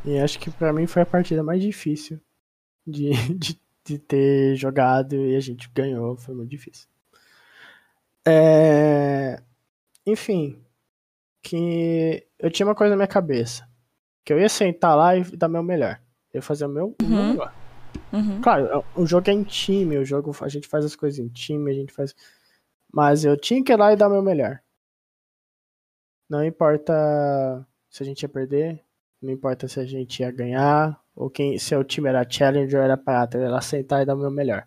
[0.06, 2.19] E acho que pra mim foi a partida mais difícil
[2.88, 6.15] de, de, de ter jogado e a gente ganhou.
[6.15, 6.88] Foi muito difícil.
[8.25, 9.41] É...
[10.06, 10.58] Enfim,
[11.41, 13.67] que eu tinha uma coisa na minha cabeça.
[14.23, 15.99] Que eu ia sentar lá e dar meu melhor.
[16.34, 17.08] Eu ia fazer o meu, uhum.
[17.08, 17.29] o meu uhum.
[17.32, 17.62] melhor.
[18.13, 18.39] Uhum.
[18.41, 21.71] Claro, o jogo é em time, o jogo a gente faz as coisas em time,
[21.71, 22.15] a gente faz.
[22.93, 24.60] Mas eu tinha que ir lá e dar o meu melhor.
[26.30, 26.93] Não importa
[27.89, 28.80] se a gente ia perder,
[29.21, 32.86] Não importa se a gente ia ganhar, ou quem, se o time era challenger ou
[32.86, 34.65] era prata, eu ia lá sentar e dar o meu melhor.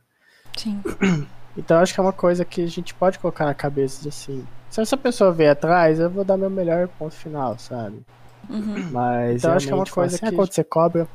[0.57, 0.83] Sim.
[1.59, 4.47] Então acho que é uma coisa que a gente pode colocar na cabeça de assim.
[4.69, 8.05] Se essa pessoa vier atrás, eu vou dar meu melhor ponto final, sabe?
[8.51, 8.91] Uhum.
[8.91, 10.37] Mas então acho que é uma coisa assim, que.
[10.37, 11.09] quando você cobra,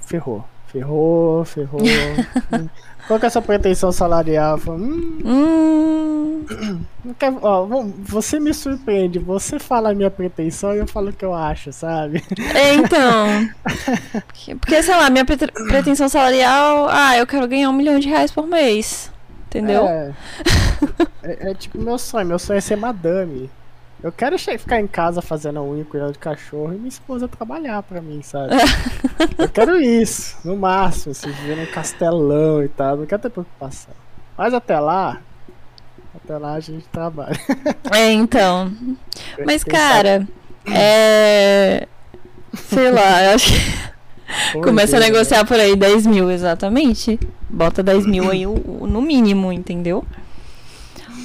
[0.00, 0.44] ferrou.
[0.74, 1.80] Ferrou, ferrou.
[3.06, 4.58] Qual que é essa pretensão salarial?
[4.66, 7.64] Hum, Hum, não quer- ó,
[7.98, 11.72] você me surpreende, você fala a minha pretensão e eu falo o que eu acho,
[11.72, 12.24] sabe?
[12.54, 13.48] é, então.
[14.60, 16.88] Porque, sei lá, minha pre- pretensão salarial.
[16.90, 19.12] Ah, eu quero ganhar um milhão de reais por mês.
[19.46, 19.86] Entendeu?
[19.86, 20.12] É,
[21.22, 23.48] é, é tipo meu sonho, meu sonho é ser madame.
[24.04, 27.82] Eu quero ficar em casa fazendo a unha, cuidando de cachorro e minha esposa trabalhar
[27.82, 28.52] pra mim, sabe?
[29.38, 33.94] eu quero isso, no máximo, assim, viver num castelão e tal, não quero ter preocupação.
[34.36, 35.22] Mas até lá,
[36.14, 37.40] até lá a gente trabalha.
[37.92, 38.70] É, então.
[39.46, 40.28] Mas, cara,
[40.70, 41.88] é.
[42.52, 43.94] Sei lá, eu acho que.
[44.60, 47.18] Começa a Deus, negociar por aí 10 mil, exatamente.
[47.48, 50.04] Bota 10 mil aí o- o- no mínimo, entendeu?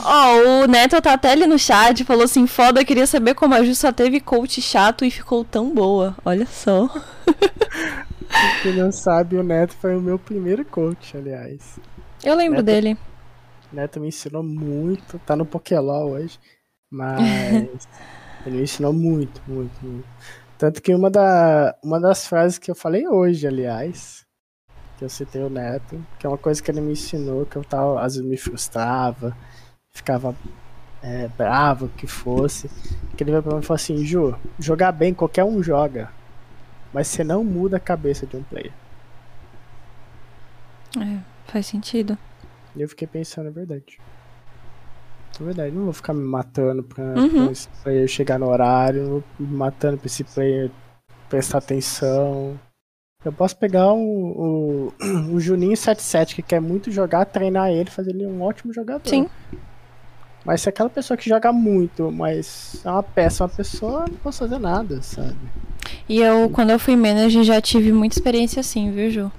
[0.04, 3.64] Ó, o Neto tá até ali no chat, falou assim, foda, queria saber como a
[3.64, 6.16] Ju só teve coach chato e ficou tão boa.
[6.24, 6.90] Olha só.
[8.64, 11.80] Quem não sabe, o Neto foi o meu primeiro coach, aliás.
[12.24, 12.98] Eu lembro Neto- dele.
[13.72, 16.40] O Neto me ensinou muito, tá no Pokélol hoje,
[16.90, 17.88] mas
[18.46, 20.08] ele me ensinou muito, muito, muito.
[20.58, 24.26] Tanto que uma, da, uma das frases que eu falei hoje, aliás,
[24.98, 27.64] que eu citei o Neto, que é uma coisa que ele me ensinou, que eu
[27.64, 29.36] tava, às vezes me frustrava,
[29.94, 30.36] ficava
[31.02, 32.70] é, bravo, que fosse,
[33.16, 36.12] que ele veio pra mim e falou assim, Ju, jogar bem qualquer um joga,
[36.94, 38.72] mas você não muda a cabeça de um player.
[41.00, 41.20] É,
[41.52, 42.18] faz sentido.
[42.76, 44.00] E eu fiquei pensando, é verdade.
[45.40, 47.44] É verdade, não vou ficar me matando pra, Uhum.
[47.44, 50.70] pra esse player chegar no horário, não vou me matando pra esse player
[51.30, 52.60] prestar atenção.
[53.24, 54.94] Eu posso pegar o, o,
[55.34, 59.08] o Juninho 77 que quer muito jogar, treinar ele, fazer ele um ótimo jogador.
[59.08, 59.30] Sim.
[60.46, 64.18] Mas se é aquela pessoa que joga muito, mas é uma péssima pessoa, eu não
[64.20, 65.36] posso fazer nada, sabe?
[66.08, 69.32] E eu, quando eu fui manager, já tive muita experiência assim, viu, Ju?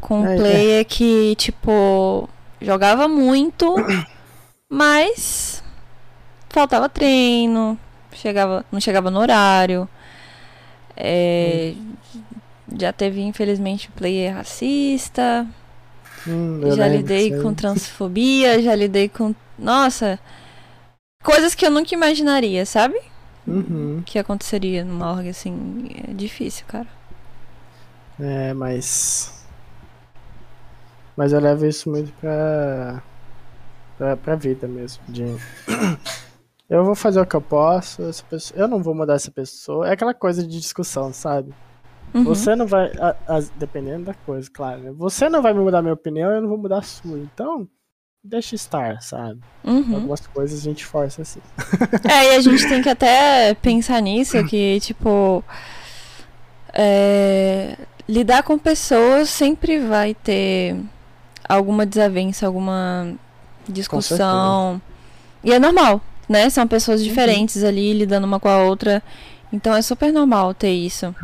[0.00, 0.36] Com um É, é.
[0.36, 2.28] player que, tipo,
[2.60, 3.74] jogava muito,
[4.68, 5.62] mas
[6.48, 7.78] faltava treino,
[8.12, 9.88] chegava, não chegava no horário.
[10.96, 11.74] É,
[12.78, 15.46] Já teve, infelizmente, player racista.
[16.26, 19.34] Hum, já lidei com transfobia, já lidei com.
[19.60, 20.18] Nossa!
[21.22, 22.98] Coisas que eu nunca imaginaria, sabe?
[23.46, 24.02] Uhum.
[24.04, 25.88] Que aconteceria numa org assim.
[26.08, 26.86] É difícil, cara.
[28.18, 29.44] É, mas.
[31.16, 33.02] Mas eu levo isso muito pra.
[33.98, 35.02] pra, pra vida mesmo.
[35.08, 35.24] De...
[36.68, 39.88] Eu vou fazer o que eu posso, essa pessoa- eu não vou mudar essa pessoa.
[39.88, 41.52] É aquela coisa de discussão, sabe?
[42.14, 42.22] Uhum.
[42.22, 42.92] Você não vai.
[42.96, 44.80] a- as- dependendo da coisa, claro.
[44.80, 44.92] Né?
[44.92, 47.18] Você não vai me mudar minha opinião, eu não vou mudar a sua.
[47.18, 47.66] Então,
[48.22, 49.40] deixa estar, sabe?
[49.64, 49.94] Uhum.
[49.94, 51.40] Algumas coisas a gente força assim.
[52.08, 55.42] É, e a gente tem que até pensar nisso, que, tipo.
[56.72, 57.76] é,
[58.08, 60.76] lidar com pessoas sempre vai ter
[61.48, 63.14] alguma desavença, alguma
[63.68, 64.80] discussão.
[65.42, 66.50] E é normal, né?
[66.50, 69.02] São pessoas diferentes ali lidando uma com a outra.
[69.52, 71.14] Então é super normal ter isso.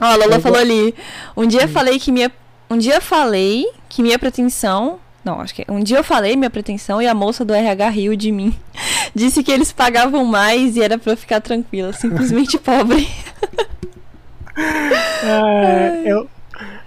[0.00, 0.94] Ó, a Lola Eu falou ali.
[1.36, 1.68] Um dia Hum.
[1.68, 2.30] falei que minha.
[2.70, 4.98] Um dia falei que minha pretensão.
[5.24, 5.64] Não, acho que.
[5.68, 8.54] Um dia eu falei minha pretensão e a moça do RH riu de mim.
[9.14, 11.92] Disse que eles pagavam mais e era pra eu ficar tranquila.
[11.92, 13.08] Simplesmente pobre.
[15.24, 16.28] É, eu,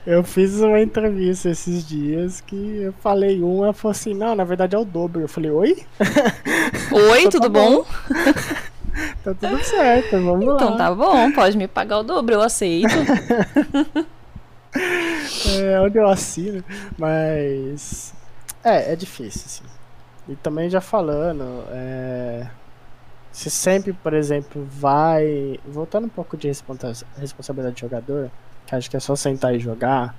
[0.06, 4.76] eu fiz uma entrevista esses dias que eu falei uma, falou assim, não, na verdade
[4.76, 5.22] é o dobro.
[5.22, 5.78] Eu falei, oi?
[6.92, 7.72] Oi, Então tá tudo bom.
[7.78, 7.86] bom?
[9.24, 10.56] Tá tudo certo, vamos lá.
[10.56, 12.94] Então tá bom, pode me pagar o dobro, eu aceito.
[15.58, 16.64] É, onde eu assino.
[16.98, 18.14] Mas.
[18.66, 19.66] É, é difícil, assim.
[20.28, 22.52] E também já falando, é,
[23.32, 25.60] se sempre, por exemplo, vai.
[25.66, 28.32] Voltando um pouco de responsa- responsabilidade de jogador,
[28.66, 30.18] que acho que é só sentar e jogar.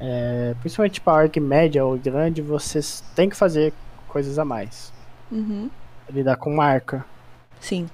[0.00, 3.74] é, principalmente para org média ou grande, vocês têm que fazer
[4.06, 4.94] coisas a mais.
[5.30, 5.70] Uhum.
[6.08, 7.06] Lidar com marca.
[7.60, 7.90] Sim.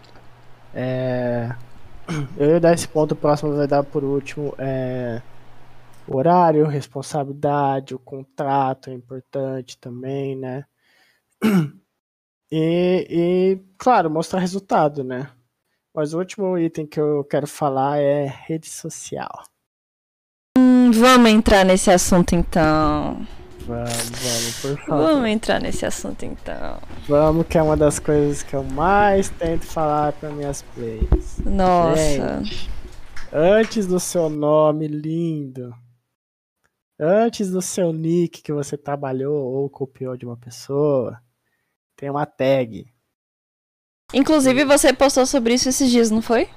[0.74, 1.56] É,
[2.36, 4.54] eu ia dar esse ponto, o próximo vai dar por último.
[4.58, 5.22] É,
[6.08, 10.64] horário, responsabilidade, o contrato é importante também, né?
[12.54, 15.30] E, e, claro, mostrar resultado, né?
[15.94, 19.44] Mas o último item que eu quero falar é rede social.
[20.58, 23.26] Hum, vamos entrar nesse assunto então.
[23.66, 25.06] Vamos, vamos, por favor.
[25.06, 26.78] Vamos entrar nesse assunto então.
[27.08, 31.38] Vamos, que é uma das coisas que eu mais tento falar para minhas players.
[31.38, 32.42] Nossa.
[32.42, 32.70] Gente,
[33.34, 35.74] Antes do seu nome lindo,
[37.02, 41.20] antes do seu nick que você trabalhou ou copiou de uma pessoa,
[41.96, 42.86] tem uma tag.
[44.14, 46.48] Inclusive, você postou sobre isso esses dias, não foi?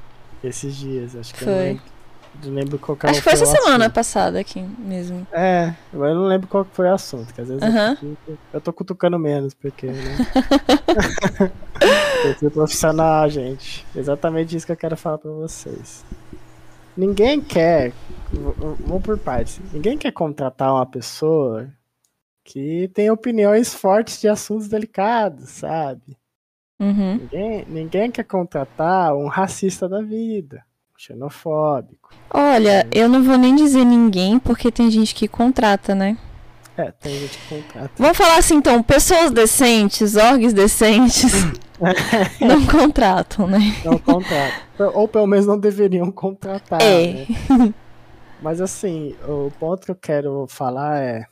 [0.43, 1.53] Esses dias, acho que Foi.
[1.53, 1.83] eu lembro,
[2.43, 3.95] não lembro qual que Acho que foi essa semana assunto.
[3.95, 5.25] passada aqui mesmo.
[5.31, 8.71] É, mas eu não lembro qual foi o assunto, que às vezes eu, eu tô
[8.71, 10.17] cutucando menos, porque, né?
[12.25, 13.85] eu sou profissional, gente.
[13.95, 16.05] Exatamente isso que eu quero falar pra vocês.
[16.97, 17.91] Ninguém quer,
[18.31, 21.69] vamos por partes, ninguém quer contratar uma pessoa
[22.43, 26.17] que tem opiniões fortes de assuntos delicados, sabe?
[26.79, 27.17] Uhum.
[27.17, 30.63] Ninguém, ninguém quer contratar um racista da vida,
[30.95, 32.13] um xenofóbico.
[32.29, 36.17] Olha, eu não vou nem dizer ninguém, porque tem gente que contrata, né?
[36.77, 37.91] É, tem gente que contrata.
[37.97, 41.31] Vamos falar assim, então, pessoas decentes, orgs decentes,
[42.41, 43.59] não contratam, né?
[43.83, 44.91] Não contratam.
[44.93, 46.81] Ou pelo menos não deveriam contratar.
[46.81, 47.25] É.
[47.25, 47.73] né?
[48.41, 51.25] Mas assim, o ponto que eu quero falar é.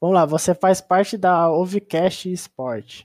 [0.00, 3.04] Vamos lá, você faz parte da Ovcast Sport.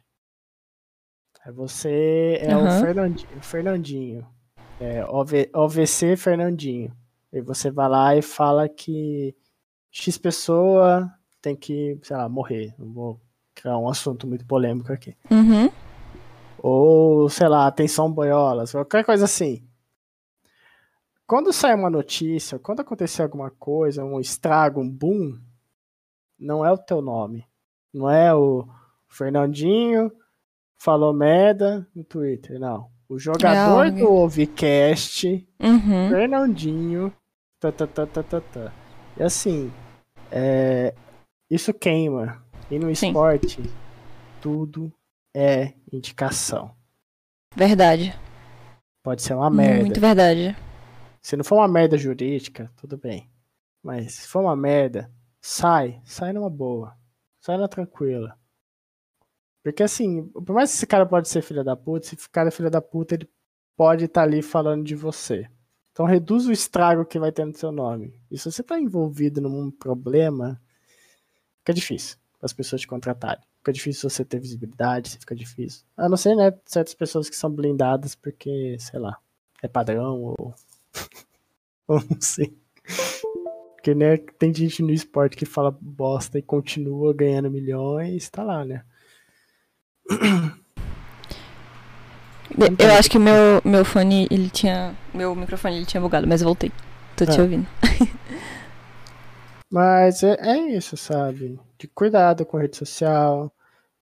[1.53, 2.81] Você é o Aham.
[2.81, 3.41] Fernandinho.
[3.41, 4.27] Fernandinho.
[4.79, 6.95] É, OV, OVC Fernandinho.
[7.31, 9.35] E você vai lá e fala que
[9.91, 11.11] X pessoa
[11.41, 12.73] tem que, sei lá, morrer.
[12.77, 13.21] Não vou
[13.61, 15.15] criar um assunto muito polêmico aqui.
[15.29, 15.69] Uhum.
[16.57, 19.63] Ou, sei lá, atenção boiolas, qualquer coisa assim.
[21.25, 25.37] Quando sai uma notícia, quando acontecer alguma coisa, um estrago, um boom,
[26.39, 27.45] não é o teu nome.
[27.93, 28.67] Não é o
[29.07, 30.11] Fernandinho
[30.79, 32.89] falou merda no Twitter, não.
[33.07, 34.03] O jogador alguém.
[34.03, 36.09] do Ovcast, Uhum.
[36.09, 37.13] Fernandinho,
[37.59, 38.73] tá, tá, tá, tá, tá, tá.
[39.17, 39.71] E assim,
[40.31, 40.93] é,
[41.49, 42.41] isso queima.
[42.71, 43.07] E no Sim.
[43.07, 43.63] esporte,
[44.39, 44.93] tudo
[45.35, 46.75] é indicação.
[47.55, 48.13] Verdade.
[49.01, 49.85] Pode ser uma merda.
[49.85, 50.55] Muito verdade.
[51.19, 53.27] Se não for uma merda jurídica, tudo bem.
[53.81, 55.99] Mas se for uma merda, sai.
[56.05, 56.95] Sai numa boa.
[57.39, 58.37] Sai na tranquila.
[59.63, 62.49] Porque assim, por mais que esse cara pode ser filho da puta, se esse cara
[62.49, 63.27] é filho da puta, ele
[63.75, 65.49] pode estar ali falando de você.
[65.91, 68.13] Então reduz o estrago que vai ter no seu nome.
[68.29, 70.61] E se você tá envolvido num problema,
[71.57, 73.43] fica difícil as pessoas te contratarem.
[73.57, 75.83] Fica difícil você ter visibilidade, fica difícil.
[75.97, 79.17] A não ser, né, certas pessoas que são blindadas porque, sei lá,
[79.61, 80.53] é padrão ou.
[81.87, 82.57] ou não sei.
[83.75, 88.63] Porque, né, tem gente no esporte que fala bosta e continua ganhando milhões, tá lá,
[88.65, 88.83] né?
[92.79, 94.95] Eu acho que meu, meu fone, ele tinha.
[95.13, 96.71] Meu microfone ele tinha bugado, mas eu voltei.
[97.15, 97.43] Tô te Ah.
[97.43, 97.67] ouvindo.
[99.71, 101.59] Mas é, é isso, sabe?
[101.79, 103.53] De cuidado com a rede social.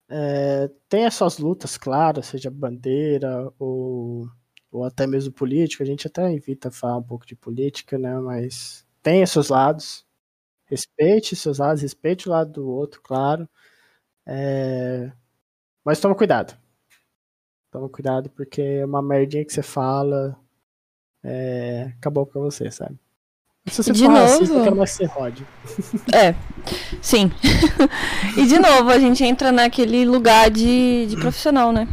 [0.10, 4.30] É, tem as suas lutas, claro, seja bandeira ou,
[4.72, 5.84] ou até mesmo política.
[5.84, 8.20] A gente até evita falar um pouco de política, né?
[8.20, 10.06] Mas tem os seus lados.
[10.68, 13.50] Respeite seus lados, respeite o lado do outro, claro.
[14.28, 15.12] É,
[15.86, 16.58] mas toma cuidado.
[17.72, 20.38] Toma cuidado, porque é uma merdinha que você fala.
[21.24, 23.00] É, acabou pra você, sabe?
[23.70, 24.60] Se você De for racista, novo?
[24.60, 25.46] eu quero mais que você rode.
[26.14, 26.34] É,
[27.02, 27.32] sim.
[28.38, 31.88] e de novo, a gente entra naquele lugar de, de profissional, né?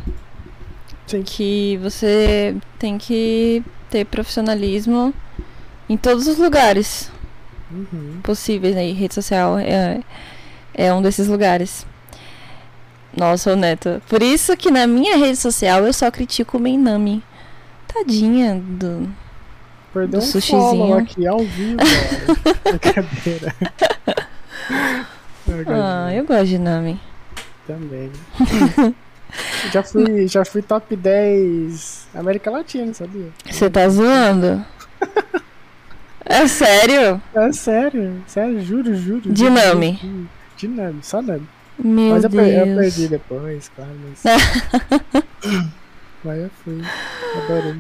[1.07, 1.23] Sim.
[1.23, 5.13] Que você tem que ter profissionalismo
[5.89, 7.11] em todos os lugares
[7.71, 8.21] Uhum.
[8.23, 8.87] possíveis, né?
[8.89, 10.01] E rede social é,
[10.73, 11.85] é um desses lugares.
[13.17, 14.01] Nossa, ô Neto.
[14.09, 17.23] Por isso que na minha rede social eu só critico o Meinami.
[17.93, 19.09] Tadinha do.
[19.95, 20.99] Perdeu Do um sushizinho.
[20.99, 21.79] aqui ao vivo.
[22.67, 23.55] Brincadeira.
[25.69, 27.01] Ah, eu gosto de Nami.
[27.67, 28.11] Também.
[29.73, 33.29] já, fui, já fui top 10 América Latina, sabia?
[33.49, 34.65] Você tá zoando?
[36.27, 37.21] É sério?
[37.35, 39.31] É sério, sério, juro, juro.
[39.31, 39.99] De juro, Nami.
[40.01, 40.29] juro.
[40.57, 41.47] De Nami, só Nami.
[41.79, 42.43] Meu mas eu, Deus.
[42.43, 44.23] per- eu perdi depois, claro, mas.
[46.25, 46.81] mas eu fui.
[47.45, 47.77] Adorei.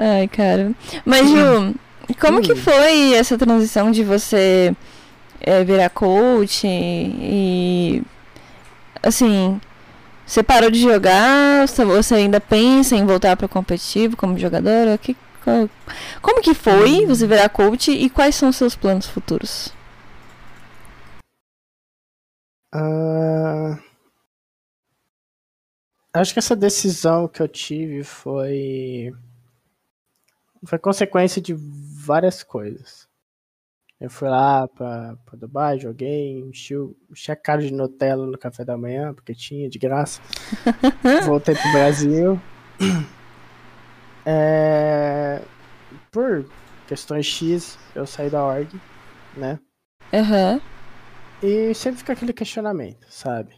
[0.00, 0.72] Ai, cara.
[1.04, 1.74] Mas, Ju,
[2.20, 2.56] como que Hum.
[2.56, 4.74] foi essa transição de você
[5.40, 8.02] é, virar coach e.
[9.02, 9.60] Assim.
[10.26, 11.66] Você parou de jogar?
[11.66, 14.98] Você- ainda pensa em voltar para o competitivo como jogadora?
[14.98, 15.70] Que, qual-
[16.20, 19.72] como que foi você virar coach e quais são os seus planos futuros?
[22.72, 23.78] Ah,
[26.14, 29.14] acho que essa decisão que eu tive foi
[30.64, 33.08] foi consequência de várias coisas.
[34.00, 38.38] Eu fui lá pra, pra Dubai, joguei, enchi, o- enchi a cara de Nutella no
[38.38, 40.20] café da manhã, porque tinha de graça.
[41.26, 42.40] Voltei pro Brasil.
[44.24, 45.42] É,
[46.10, 46.46] por
[46.86, 48.68] questões X, eu saí da org,
[49.36, 49.58] né?
[50.12, 50.60] Uhum.
[51.42, 53.54] E sempre fica aquele questionamento, sabe?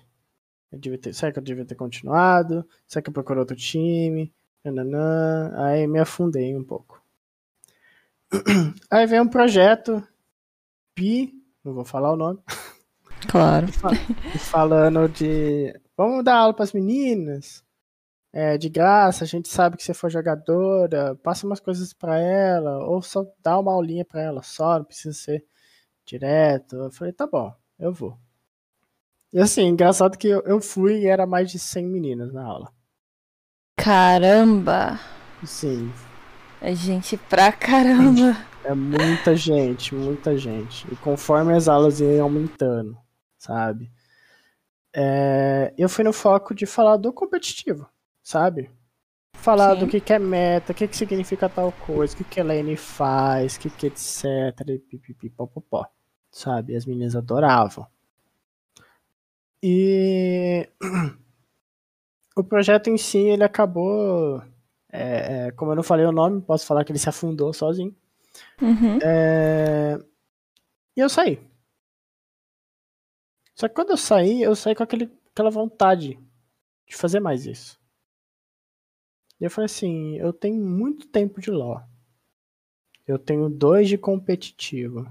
[0.72, 2.66] Eu ter, será que eu devia ter continuado?
[2.86, 4.32] Será que eu procurei outro time?
[4.64, 5.52] Nananã.
[5.56, 7.02] Aí me afundei um pouco.
[8.90, 10.06] Aí vem um projeto
[10.94, 11.32] Pi,
[11.64, 12.40] não vou falar o nome.
[13.28, 13.66] Claro.
[14.38, 17.64] falando de vamos dar aula para as meninas.
[18.32, 22.78] É, de graça, a gente sabe que você for jogadora, passa umas coisas para ela,
[22.86, 25.44] ou só dá uma aulinha para ela só, não precisa ser
[26.04, 26.76] direto.
[26.76, 28.16] Eu falei, tá bom, eu vou.
[29.32, 32.72] E assim, engraçado que eu, eu fui e era mais de 100 meninas na aula.
[33.82, 35.00] Caramba!
[35.42, 35.90] Sim.
[36.60, 38.36] É gente pra caramba.
[38.62, 40.86] É muita gente, muita gente.
[40.92, 42.94] E conforme as aulas iam aumentando,
[43.38, 43.90] sabe?
[44.94, 47.88] É, eu fui no foco de falar do competitivo,
[48.22, 48.70] sabe?
[49.34, 49.80] Falar Sim.
[49.80, 52.44] do que, que é meta, o que, que significa tal coisa, o que, que a
[52.44, 54.24] lane faz, o que, que etc.
[54.68, 55.86] E pipipipopopó,
[56.30, 56.76] sabe?
[56.76, 57.86] As meninas adoravam.
[59.62, 60.68] E
[62.40, 64.42] o projeto em si, ele acabou.
[64.92, 67.94] É, é, como eu não falei o nome, posso falar que ele se afundou sozinho.
[68.60, 68.98] Uhum.
[69.02, 69.98] É,
[70.96, 71.38] e eu saí.
[73.54, 76.18] Só que quando eu saí, eu saí com aquele, aquela vontade
[76.86, 77.78] de fazer mais isso.
[79.40, 81.82] E eu falei assim: eu tenho muito tempo de LoL.
[83.06, 85.06] Eu tenho dois de competitivo.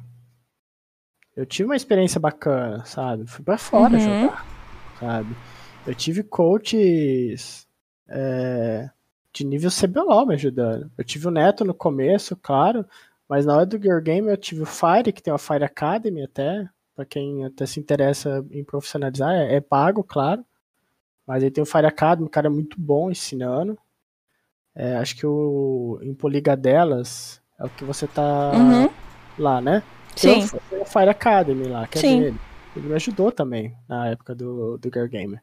[1.35, 3.25] Eu tive uma experiência bacana, sabe?
[3.27, 3.99] Fui pra fora uhum.
[3.99, 4.45] jogar,
[4.99, 5.35] sabe?
[5.89, 7.67] Eu tive coaches
[8.07, 8.87] é,
[9.33, 10.91] de nível CBLOL me ajudando.
[10.95, 12.85] Eu tive o Neto no começo, claro,
[13.27, 16.21] mas na hora do Gear Game eu tive o Fire, que tem uma Fire Academy
[16.21, 20.45] até, para quem até se interessa em profissionalizar, é, é, pago, claro.
[21.25, 23.75] Mas aí tem o Fire Academy, um cara muito bom ensinando.
[24.75, 28.91] É, acho que o em Poliga delas é o que você tá uhum.
[29.39, 29.81] lá, né?
[30.15, 30.45] Sim.
[30.69, 32.19] Tem o Fire Academy lá, que é Sim.
[32.19, 32.39] dele.
[32.75, 35.41] Ele me ajudou também na época do, do Gear Gamer.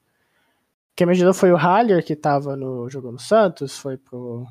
[0.97, 4.47] Quem me ajudou foi o Haller, que tava no, jogou no Santos, foi pro,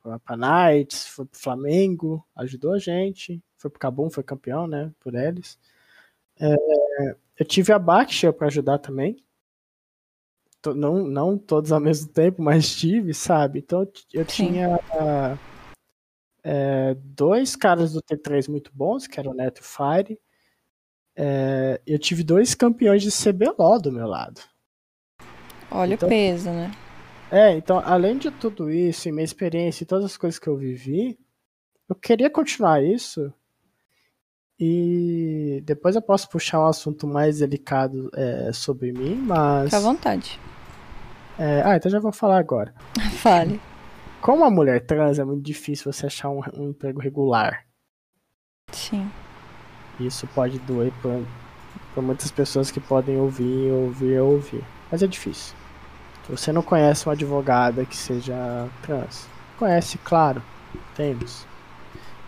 [0.00, 3.42] pro Knights, foi pro Flamengo, ajudou a gente.
[3.58, 5.58] Foi pro Cabum, foi campeão, né, por eles.
[6.40, 6.56] É,
[7.38, 9.22] eu tive a Baxia para ajudar também.
[10.74, 13.58] Não, não todos ao mesmo tempo, mas tive, sabe?
[13.58, 14.48] Então eu Sim.
[14.48, 14.78] tinha
[16.42, 20.20] é, dois caras do T3 muito bons, que eram o Neto e o Fire.
[21.14, 24.40] É, eu tive dois campeões de CBLOL do meu lado.
[25.70, 26.70] Olha então, o peso, né?
[27.30, 30.56] É, então, além de tudo isso, e minha experiência e todas as coisas que eu
[30.56, 31.18] vivi,
[31.88, 33.32] eu queria continuar isso.
[34.58, 39.66] E depois eu posso puxar um assunto mais delicado é, sobre mim, mas.
[39.66, 40.40] Fica à vontade.
[41.38, 42.74] É, ah, então já vou falar agora.
[43.22, 43.60] Fale.
[44.20, 47.64] Como a mulher trans é muito difícil você achar um, um emprego regular.
[48.72, 49.10] Sim.
[49.98, 54.64] Isso pode doer para muitas pessoas que podem ouvir, ouvir, ouvir.
[54.90, 55.59] Mas é difícil.
[56.28, 59.26] Você não conhece uma advogada que seja trans?
[59.58, 60.42] Conhece, claro,
[60.94, 61.46] temos.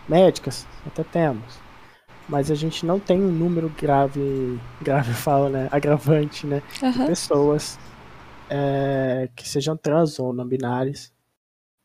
[0.07, 1.59] Médicas, até temos.
[2.27, 5.69] Mas a gente não tem um número grave, grave fala, né?
[5.71, 6.61] Agravante, né?
[6.81, 6.91] Uhum.
[6.91, 7.79] De pessoas
[8.49, 11.13] é, que sejam trans ou não binárias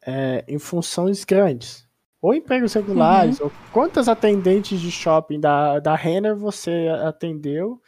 [0.06, 1.86] é, em funções grandes.
[2.20, 3.46] Ou empregos regulares, uhum.
[3.46, 7.80] ou quantas atendentes de shopping da, da Renner você atendeu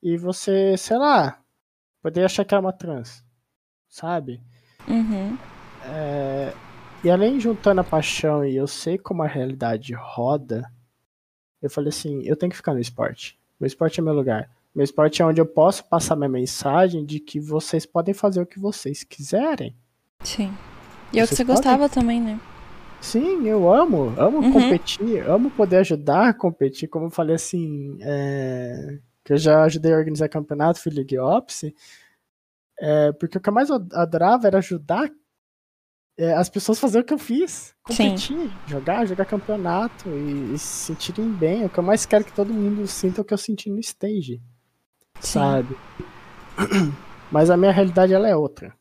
[0.00, 1.40] e você, sei lá,
[2.00, 3.24] poderia achar que era uma trans
[3.90, 4.40] sabe?
[4.88, 5.36] Uhum.
[5.84, 6.54] É,
[7.02, 10.70] e além juntando a paixão e eu sei como a realidade roda,
[11.60, 13.38] eu falei assim, eu tenho que ficar no esporte.
[13.58, 14.48] Meu esporte é meu lugar.
[14.74, 18.46] Meu esporte é onde eu posso passar minha mensagem de que vocês podem fazer o
[18.46, 19.74] que vocês quiserem.
[20.22, 20.54] Sim.
[21.12, 22.40] E é o que você gostava também, né?
[23.00, 24.52] Sim, eu amo, amo uhum.
[24.52, 29.92] competir, amo poder ajudar a competir, como eu falei assim, é, que eu já ajudei
[29.92, 31.64] a organizar campeonato, fui League Ops,
[32.80, 35.10] é, porque o que eu mais adorava era ajudar
[36.18, 37.74] é, as pessoas a fazer o que eu fiz.
[37.82, 38.52] Competir, Sim.
[38.66, 41.66] jogar, jogar campeonato e, e, se sentirem bem.
[41.66, 43.78] O que eu mais quero que todo mundo sinta é o que eu senti no
[43.80, 44.42] stage.
[45.20, 45.32] Sim.
[45.32, 45.76] Sabe?
[47.30, 48.74] Mas a minha realidade ela é outra.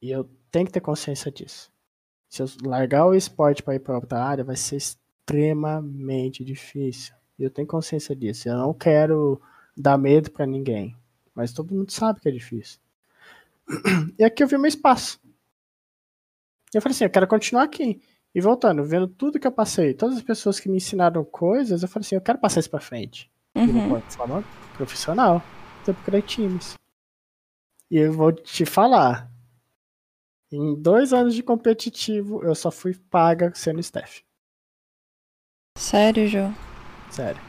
[0.00, 1.72] E eu tenho que ter consciência disso.
[2.28, 7.14] Se eu largar o esporte para ir para outra área, vai ser extremamente difícil.
[7.38, 8.48] E eu tenho consciência disso.
[8.48, 9.40] Eu não quero
[9.76, 10.94] dar medo para ninguém.
[11.38, 12.80] Mas todo mundo sabe que é difícil.
[14.18, 15.20] E aqui eu vi meu espaço.
[16.74, 18.02] Eu falei assim, eu quero continuar aqui.
[18.34, 21.88] E voltando, vendo tudo que eu passei, todas as pessoas que me ensinaram coisas, eu
[21.88, 23.30] falei assim, eu quero passar isso pra frente.
[23.54, 24.00] Uhum.
[24.10, 24.42] Falar,
[24.74, 25.40] profissional.
[25.80, 26.74] Então eu procurei times.
[27.88, 29.30] E eu vou te falar.
[30.50, 34.24] Em dois anos de competitivo, eu só fui paga sendo staff.
[35.76, 36.50] Sério, Jô?
[37.12, 37.40] Sério.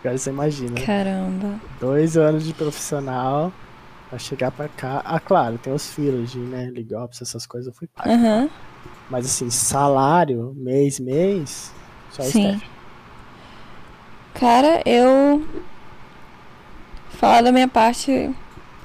[0.00, 0.80] Agora você imagina.
[0.80, 1.60] Caramba.
[1.78, 3.52] Dois anos de profissional
[4.08, 5.02] pra chegar pra cá.
[5.04, 8.08] Ah, claro, tem os filas de, né, League Ops, essas coisas eu fui pago.
[8.10, 8.48] Aham.
[9.10, 11.72] Mas assim, salário, mês, mês,
[12.10, 12.52] só Sim.
[12.52, 12.70] staff.
[14.34, 15.44] Cara, eu.
[17.10, 18.30] Falar da minha parte,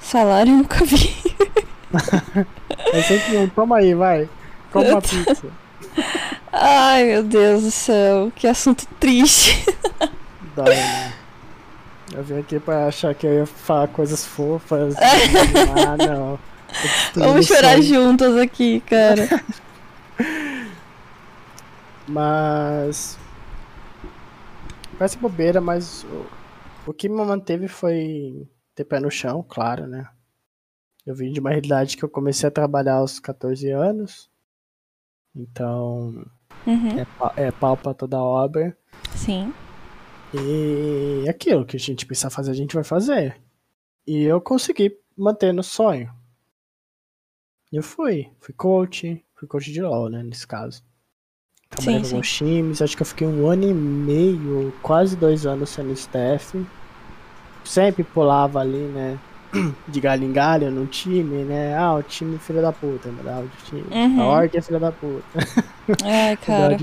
[0.02, 1.16] salário eu nunca vi.
[2.92, 4.30] É sempre um, toma aí, vai.
[4.72, 5.48] Come uma pizza.
[6.52, 9.66] Ai, meu Deus do céu, que assunto triste.
[10.56, 11.14] Dói, né?
[12.14, 14.96] Eu vim aqui pra achar que eu ia falar coisas fofas.
[14.98, 16.40] ah, não.
[17.16, 19.28] Vamos chorar juntos aqui, cara.
[22.08, 23.18] Mas.
[24.98, 26.26] Parece bobeira, mas o,
[26.92, 30.08] o que me manteve foi ter pé no chão, claro, né?
[31.06, 34.30] Eu vim de uma realidade que eu comecei a trabalhar aos 14 anos.
[35.36, 36.26] Então,
[36.66, 37.00] Uhum.
[37.38, 38.76] é, é pau pra toda obra.
[39.16, 39.54] Sim.
[40.34, 43.40] E aquilo que a gente precisa fazer, a gente vai fazer.
[44.08, 46.12] E eu consegui manter no sonho.
[47.72, 48.30] Eu fui.
[48.40, 49.24] Fui coach.
[49.36, 50.24] Fui coach de LOL, né?
[50.24, 50.84] Nesse caso.
[51.70, 52.82] Trabalhei Sim, alguns times.
[52.82, 56.66] Acho que eu fiquei um ano e meio, quase dois anos sendo staff.
[57.64, 59.20] Sempre pulava ali, né?
[59.88, 61.76] De galho em galho no time, né?
[61.76, 63.10] Ah, o time filho da puta.
[63.10, 63.86] Mudava de time.
[63.92, 64.22] Uhum.
[64.22, 65.24] A org é filha da puta.
[65.88, 66.78] Mudava cara.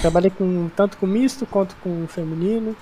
[0.00, 2.76] Trabalhei com, tanto com misto quanto com feminino.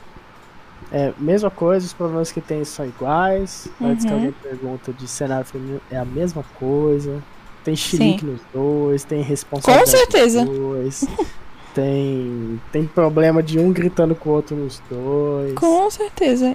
[0.92, 3.68] É, mesma coisa, os problemas que tem são iguais.
[3.80, 4.16] Antes que Uhum.
[4.18, 7.22] alguém pergunta de cenário feminino, é a mesma coisa.
[7.62, 10.44] Tem chilique nos dois, tem responsabilidade Com certeza.
[10.44, 11.04] nos dois.
[11.74, 15.54] tem, tem problema de um gritando com o outro nos dois.
[15.54, 16.54] Com certeza.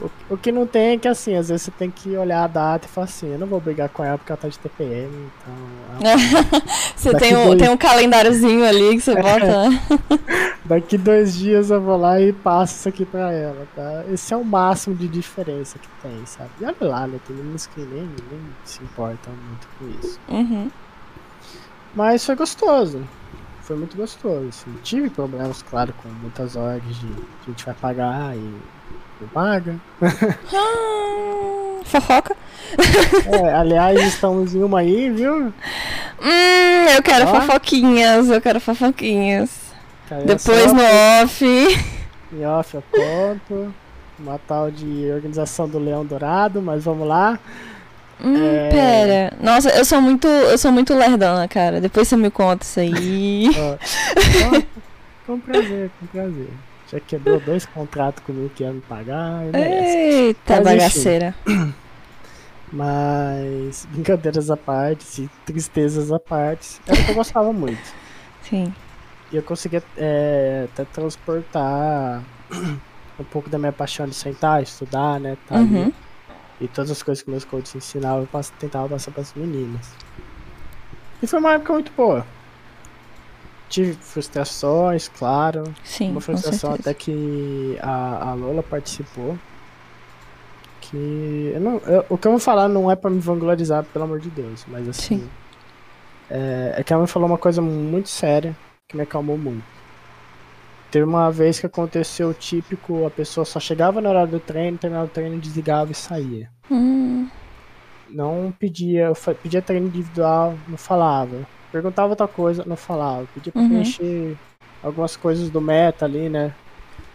[0.00, 2.46] O, o que não tem é que assim, às vezes você tem que olhar a
[2.46, 5.10] data e falar assim, eu não vou brigar com ela porque ela tá de TPM,
[5.10, 5.54] então.
[6.00, 6.62] ela-
[6.96, 9.68] Você tem um, dois- tem um calendáriozinho ali que você bota.
[9.68, 9.82] né?
[10.64, 14.04] Daqui dois dias eu vou lá e passo isso aqui pra ela, tá?
[14.10, 16.50] Esse é o máximo de diferença que tem, sabe?
[16.60, 17.18] E olha lá, né?
[17.26, 20.20] Tem meninos que nem, nem se importam muito com isso.
[20.28, 20.70] Uhum.
[21.94, 23.02] Mas foi gostoso.
[23.62, 24.46] Foi muito gostoso.
[24.48, 24.72] assim.
[24.82, 28.54] Tive problemas, claro, com muitas orgs de a gente vai pagar e
[29.26, 29.76] paga.
[30.02, 32.36] Ah, fofoca.
[33.26, 35.52] É, aliás, estamos em uma aí, viu?
[36.22, 37.40] Hum, eu quero Ó.
[37.40, 39.50] fofoquinhas, eu quero fofoquinhas.
[40.08, 40.80] Caiu Depois no
[41.22, 41.44] off.
[42.32, 43.74] Em off eu conto.
[44.20, 47.40] Uma tal de organização do Leão Dourado, mas vamos lá.
[48.22, 48.68] Hum, É.
[48.68, 49.32] pera.
[49.40, 51.80] Nossa, eu sou muito, eu sou muito lerdona, cara.
[51.80, 53.50] Depois você me conta isso aí.
[53.58, 54.62] Ó,
[55.26, 56.48] com prazer, com prazer.
[56.90, 59.44] Já quebrou dois contratos comigo que ia me pagar.
[59.44, 59.96] merece.
[59.96, 60.64] Eita, Mas, enfim.
[60.64, 61.34] bagaceira.
[62.72, 67.82] Mas, brincadeiras à parte, e tristezas à parte, era o que eu gostava muito.
[68.42, 68.72] Sim.
[69.32, 72.22] E eu conseguia é, até transportar
[73.18, 75.36] um pouco da minha paixão de sentar, estudar, né?
[75.46, 75.56] Tá.
[75.56, 75.92] Uhum.
[76.60, 79.88] E todas as coisas que meus coaches ensinavam, eu tentava passar para as meninas.
[81.22, 82.26] E foi uma época muito boa.
[83.70, 85.64] Tive frustrações, claro.
[85.84, 89.38] Sim, uma frustração até que a, a Lola participou.
[90.80, 91.52] Que.
[91.54, 94.18] Eu não, eu- o que eu vou falar não é pra me vangloriar, pelo amor
[94.20, 94.64] de Deus.
[94.68, 95.20] Mas assim.
[95.20, 95.30] Sim.
[96.28, 98.56] É, é que ela me falou uma coisa muito séria
[98.88, 99.64] que me acalmou muito.
[100.90, 104.76] Teve uma vez que aconteceu o típico, a pessoa só chegava na hora do treino,
[104.76, 106.50] terminava o treino, desligava e saía.
[106.68, 107.28] Hum,
[108.08, 111.46] Não pedia, pedia treino individual, não falava.
[111.72, 113.26] Perguntava outra coisa, não falava.
[113.34, 113.68] Pedia pra Uhum.
[113.68, 114.36] preencher
[114.82, 116.52] algumas coisas do meta ali, né?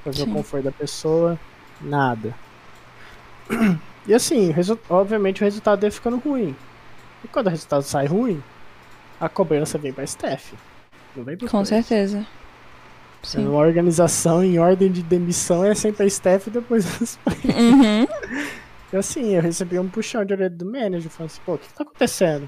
[0.03, 0.31] Pra ver Sim.
[0.31, 1.37] o conforto da pessoa.
[1.81, 2.33] Nada.
[4.07, 4.53] E assim,
[4.89, 6.55] obviamente o resultado ia ficando ruim.
[7.23, 8.41] E quando o resultado sai ruim,
[9.19, 10.53] a cobrança vem pra Steph.
[11.15, 12.19] Não vem pros com certeza.
[12.19, 12.25] É
[13.27, 13.47] Sim.
[13.47, 18.05] Uma organização em ordem de demissão é sempre a Steph e depois os Uhum.
[18.93, 21.67] E assim, eu recebi um puxão de orelha do manager, falando assim, pô, o que,
[21.67, 22.47] que tá acontecendo?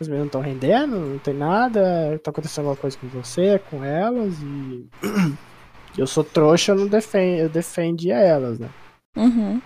[0.00, 3.84] Os meninos não estão rendendo, não tem nada, tá acontecendo alguma coisa com você, com
[3.84, 4.86] elas, e
[5.98, 8.68] eu sou trouxa, eu não defendo, eu defendia elas, né?
[9.16, 9.60] Uhum.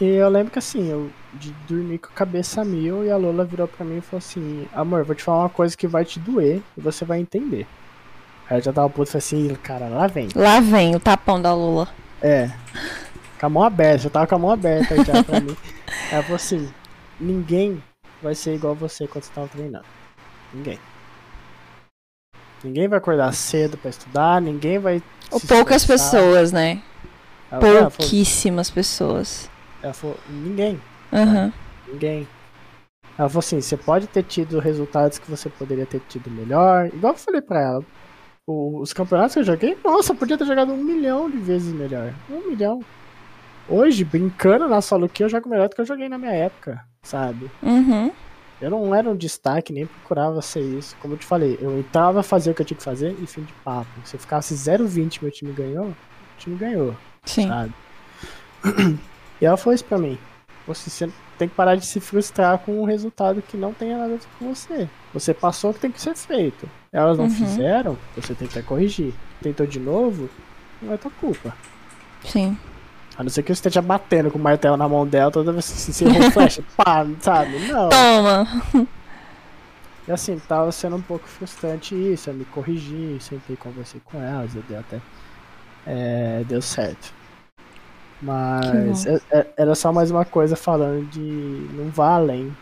[0.00, 3.44] E eu lembro que assim, eu de dormir com a cabeça mil e a Lola
[3.44, 6.18] virou pra mim e falou assim, amor, vou te falar uma coisa que vai te
[6.18, 7.66] doer e você vai entender.
[8.48, 10.28] Aí eu já tava puto e falei assim, cara, lá vem.
[10.34, 11.88] Lá vem o tapão da Lula.
[12.20, 12.50] É.
[13.38, 15.56] Com a mão aberta, eu tava com a mão aberta já pra mim.
[15.86, 16.68] Aí ela falou assim:
[17.18, 17.82] ninguém
[18.22, 19.84] vai ser igual você quando você tava treinando.
[20.52, 20.78] Ninguém.
[22.62, 25.02] Ninguém vai acordar cedo pra estudar, ninguém vai.
[25.30, 26.82] Ou poucas pessoas, né?
[27.50, 29.50] Ela, ela falou, Pouquíssimas pessoas.
[29.82, 30.80] ela falou: ninguém,
[31.12, 31.52] Aham.
[31.88, 32.28] ninguém.
[33.16, 36.86] Ela falou assim: você pode ter tido resultados que você poderia ter tido melhor.
[36.88, 37.84] Igual eu falei pra ela,
[38.46, 42.12] os campeonatos que eu joguei, nossa, eu podia ter jogado um milhão de vezes melhor.
[42.28, 42.80] Um milhão.
[43.68, 46.84] Hoje, brincando na solo que eu jogo melhor do que eu joguei na minha época,
[47.02, 47.50] sabe?
[47.62, 48.10] Uhum.
[48.60, 50.94] Eu não era um destaque, nem procurava ser isso.
[51.00, 53.26] Como eu te falei, eu entrava a fazer o que eu tinha que fazer e
[53.26, 53.88] fim de papo.
[54.04, 55.96] Se eu ficasse 0,20 meu time ganhou, o
[56.38, 56.94] time ganhou.
[57.24, 57.48] Sim.
[57.48, 57.72] Sabe?
[59.40, 60.18] E ela falou isso pra mim.
[60.66, 64.16] Você tem que parar de se frustrar com um resultado que não tenha nada a
[64.18, 64.86] ver com você.
[65.14, 66.68] Você passou o que tem que ser feito.
[66.92, 67.30] Elas não Uhum.
[67.30, 69.14] fizeram, você tem que corrigir.
[69.40, 70.28] Tentou de novo,
[70.82, 71.56] não é tua culpa.
[72.26, 72.58] Sim.
[73.20, 75.70] A não ser que você esteja batendo com o martelo na mão dela toda vez
[75.70, 76.62] que você errou flash.
[76.74, 77.58] Pá, sabe?
[77.68, 77.90] Não.
[77.90, 78.46] Toma!
[80.08, 84.54] E assim, tava sendo um pouco frustrante isso, eu me corrigi, sentei conversei com elas,
[84.54, 85.02] e deu até.
[85.86, 87.12] É, deu certo.
[88.22, 91.20] Mas é- é- era só mais uma coisa falando de
[91.74, 92.56] não vá além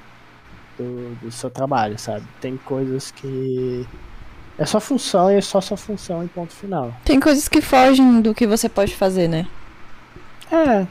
[0.76, 2.26] do, do seu trabalho, sabe?
[2.40, 3.86] Tem coisas que.
[4.58, 6.92] É sua função e é só sua função em ponto final.
[7.04, 9.46] Tem coisas que fogem do que você pode fazer, né?
[10.50, 10.86] É.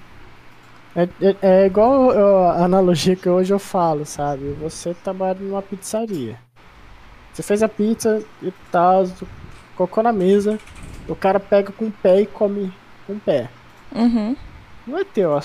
[0.95, 4.51] É, é, é igual eu- a analogia que hoje eu falo, sabe?
[4.61, 6.39] Você trabalha numa pizzaria.
[7.33, 9.05] Você fez a pizza e tal,
[9.75, 10.57] colocou na mesa,
[11.07, 12.73] o cara pega com o pé e come
[13.05, 13.47] com o pé.
[13.95, 14.35] Uhum.
[14.87, 15.41] Não é teu, a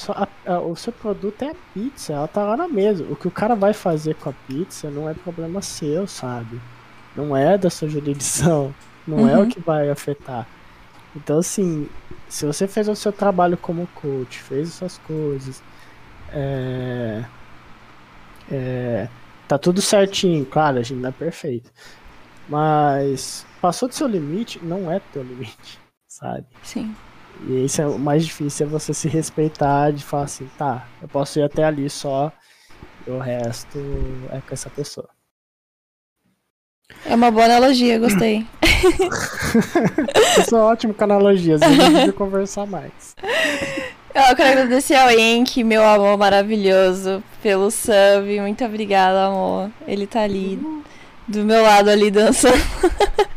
[0.47, 3.05] a- o seu produto é a pizza, ela tá lá na mesa.
[3.11, 6.61] O que o cara vai fazer com a pizza não é problema seu, sabe?
[7.15, 8.75] Não é da sua jurisdição,
[9.07, 9.43] não é Uhum.
[9.45, 10.47] o que vai afetar.
[11.15, 11.89] Então, assim,
[12.33, 15.63] se você fez o seu trabalho como coach, fez as suas coisas,
[16.31, 17.23] é,
[18.51, 19.09] é,
[19.47, 21.71] tá tudo certinho, claro, a gente não é perfeito,
[22.49, 25.79] mas passou do seu limite, não é teu limite,
[26.09, 26.47] sabe?
[26.63, 26.97] Sim.
[27.47, 31.09] E isso é o mais difícil, é você se respeitar de falar assim, tá, eu
[31.09, 32.33] posso ir até ali só,
[33.07, 33.79] o resto
[34.31, 35.11] é com essa pessoa.
[37.05, 38.47] É uma boa analogia, gostei.
[40.37, 43.15] Eu sou ótimo com analogias, a gente devia conversar mais.
[44.15, 48.41] Eu quero agradecer ao Enki, meu amor maravilhoso, pelo sub.
[48.41, 49.71] Muito obrigada, amor.
[49.87, 50.61] Ele tá ali,
[51.27, 52.61] do meu lado ali, dançando.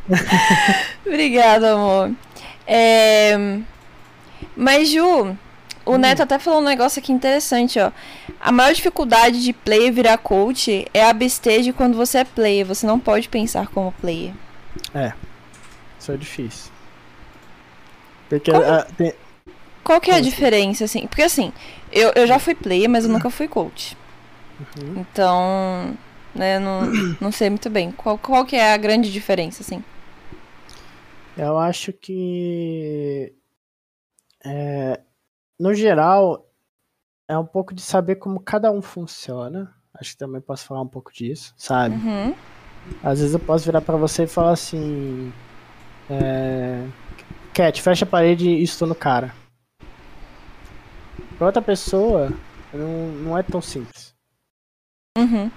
[1.05, 2.11] Obrigada, amor.
[2.67, 3.59] É...
[4.55, 5.37] Mas, Ju,
[5.85, 7.91] o Neto até falou um negócio aqui interessante, ó.
[8.39, 12.65] A maior dificuldade de player virar coach é a bestage quando você é player.
[12.65, 14.33] Você não pode pensar como player.
[15.99, 16.71] Isso é difícil.
[18.29, 18.63] Porque Como?
[18.63, 19.13] ah, tem-
[19.83, 21.07] Qual que é a diferença, assim?
[21.07, 21.53] Porque, assim,
[21.91, 23.95] eu, eu já fui player, mas eu nunca fui coach.
[24.59, 24.99] Uhum.
[25.01, 25.95] Então,
[26.33, 26.81] né, não,
[27.21, 27.91] não sei muito bem.
[27.91, 29.83] Qual, qual que é a grande diferença, assim?
[31.37, 33.33] eu acho que
[34.43, 34.99] é,
[35.59, 36.49] no geral
[37.27, 39.73] é um pouco de saber como cada um funciona.
[39.93, 41.95] Acho que também posso falar um pouco disso, sabe?
[41.95, 42.35] Uhum.
[43.03, 45.33] Às vezes eu posso virar pra você e falar assim:
[46.09, 46.85] é,
[47.53, 49.33] Cat, fecha a parede e estou no cara.
[51.37, 52.31] Pra outra pessoa,
[52.73, 54.13] não, não é tão simples.
[55.17, 55.49] Uhum.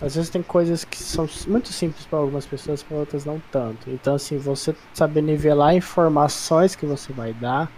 [0.00, 3.88] Às vezes tem coisas que são muito simples para algumas pessoas, para outras não tanto.
[3.90, 7.70] Então, assim, você saber nivelar informações que você vai dar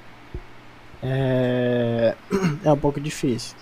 [1.03, 2.17] é,
[2.65, 3.57] é um pouco difícil.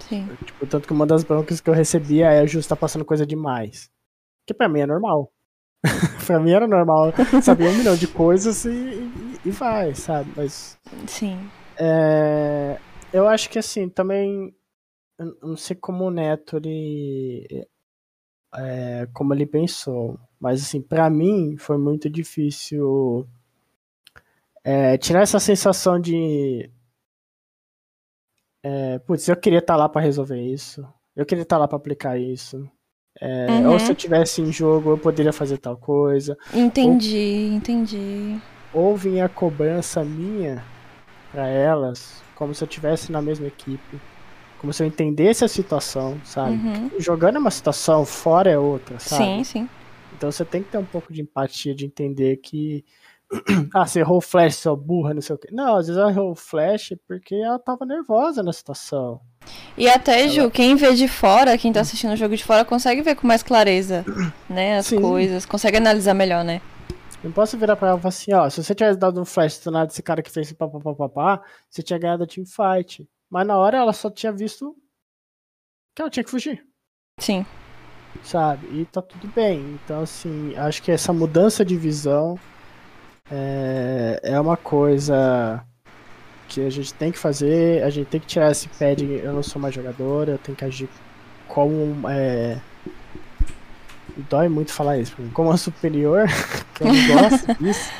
[0.00, 0.28] Sim.
[0.44, 3.90] Tipo, tanto que uma das broncas que eu recebia é justo tá passando coisa demais.
[4.46, 5.32] Que pra mim é normal.
[6.26, 7.12] pra mim era normal
[7.42, 10.30] saber um milhão de coisas e, e, e vai, sabe?
[10.36, 11.38] Mas Sim.
[11.76, 12.78] é,
[13.12, 14.54] eu acho que assim, também
[15.18, 17.66] eu não sei como o Neto ele
[18.54, 23.26] é, como ele pensou, mas assim, pra mim foi muito difícil
[24.64, 26.70] é, tirar essa sensação de
[28.64, 30.86] é, putz, eu queria estar lá pra resolver isso,
[31.16, 32.68] eu queria estar lá pra aplicar isso.
[33.20, 33.72] É, Uhum.
[33.72, 36.36] Ou se eu tivesse em jogo, eu poderia fazer tal coisa.
[36.54, 38.40] Entendi, entendi.
[38.72, 40.64] Ou vinha a cobrança minha
[41.30, 44.00] pra elas, como se eu tivesse na mesma equipe.
[44.58, 46.52] Como se eu entendesse a situação, sabe?
[46.52, 46.90] Uhum.
[46.98, 49.24] Jogando é uma situação, fora é outra, sabe?
[49.24, 49.68] Sim, sim.
[50.16, 52.84] Então você tem que ter um pouco de empatia, de entender que.
[53.74, 55.48] ah, você errou o flash, sua burra, não sei o quê.
[55.50, 59.20] Não, às vezes ela errou o flash porque ela tava nervosa na situação.
[59.76, 63.02] E até, Ju, quem vê de fora, quem tá assistindo o jogo de fora, consegue
[63.02, 64.04] ver com mais clareza,
[64.48, 65.00] né, as Sim.
[65.00, 66.60] coisas, consegue analisar melhor, né?
[67.22, 69.58] Não posso virar pra ela e falar assim, ó, se você tivesse dado um flash
[69.60, 73.08] do nada desse cara que fez papapá, você tinha ganhado a teamfight.
[73.30, 74.76] Mas na hora ela só tinha visto
[75.94, 76.66] que ela tinha que fugir,
[77.18, 77.46] Sim.
[78.24, 78.66] sabe?
[78.72, 79.78] E tá tudo bem.
[79.84, 82.38] Então, assim, acho que essa mudança de visão
[83.32, 85.64] é, é uma coisa
[86.48, 89.32] que a gente tem que fazer, a gente tem que tirar esse pé de eu
[89.32, 90.86] não sou mais jogador, eu tenho que agir
[91.48, 92.60] como é,
[94.28, 96.26] dói muito falar isso, como a superior,
[96.74, 97.90] que eu não gosto disso.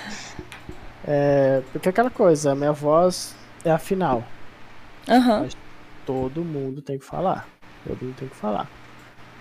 [1.06, 4.22] É, porque é aquela coisa, a minha voz é a final.
[5.08, 5.48] Aham.
[6.04, 7.48] Todo mundo tem que falar.
[7.86, 8.68] Todo mundo tem que falar.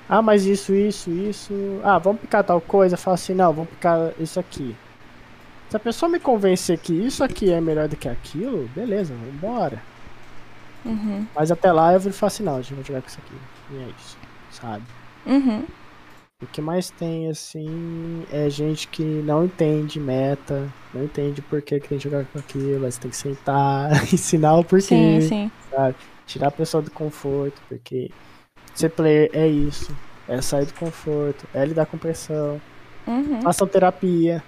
[0.08, 1.54] Ah, mas isso, isso, isso.
[1.84, 2.98] Ah, vamos picar tal coisa.
[2.98, 4.76] Fala assim, não, vamos picar isso aqui.
[5.72, 9.34] Se a pessoa me convencer que isso aqui é melhor do que aquilo, beleza, vamos
[9.34, 9.82] embora.
[10.84, 11.26] Uhum.
[11.34, 13.36] Mas até lá eu vou falar assim, não, a gente vai jogar com isso aqui.
[13.72, 14.18] E é isso,
[14.52, 14.84] sabe?
[15.26, 15.64] Uhum.
[16.44, 21.80] O que mais tem, assim, é gente que não entende meta, não entende por que,
[21.80, 25.52] que tem que jogar com aquilo, você tem que sentar, ensinar o porquê, Sim, sim.
[25.70, 25.96] sabe?
[26.28, 28.12] Tirar a pessoa do conforto, porque
[28.76, 29.96] ser player é isso,
[30.28, 32.60] é sair do conforto, é lidar com pressão.
[33.08, 33.42] Uhum.
[33.42, 34.44] Façam terapia,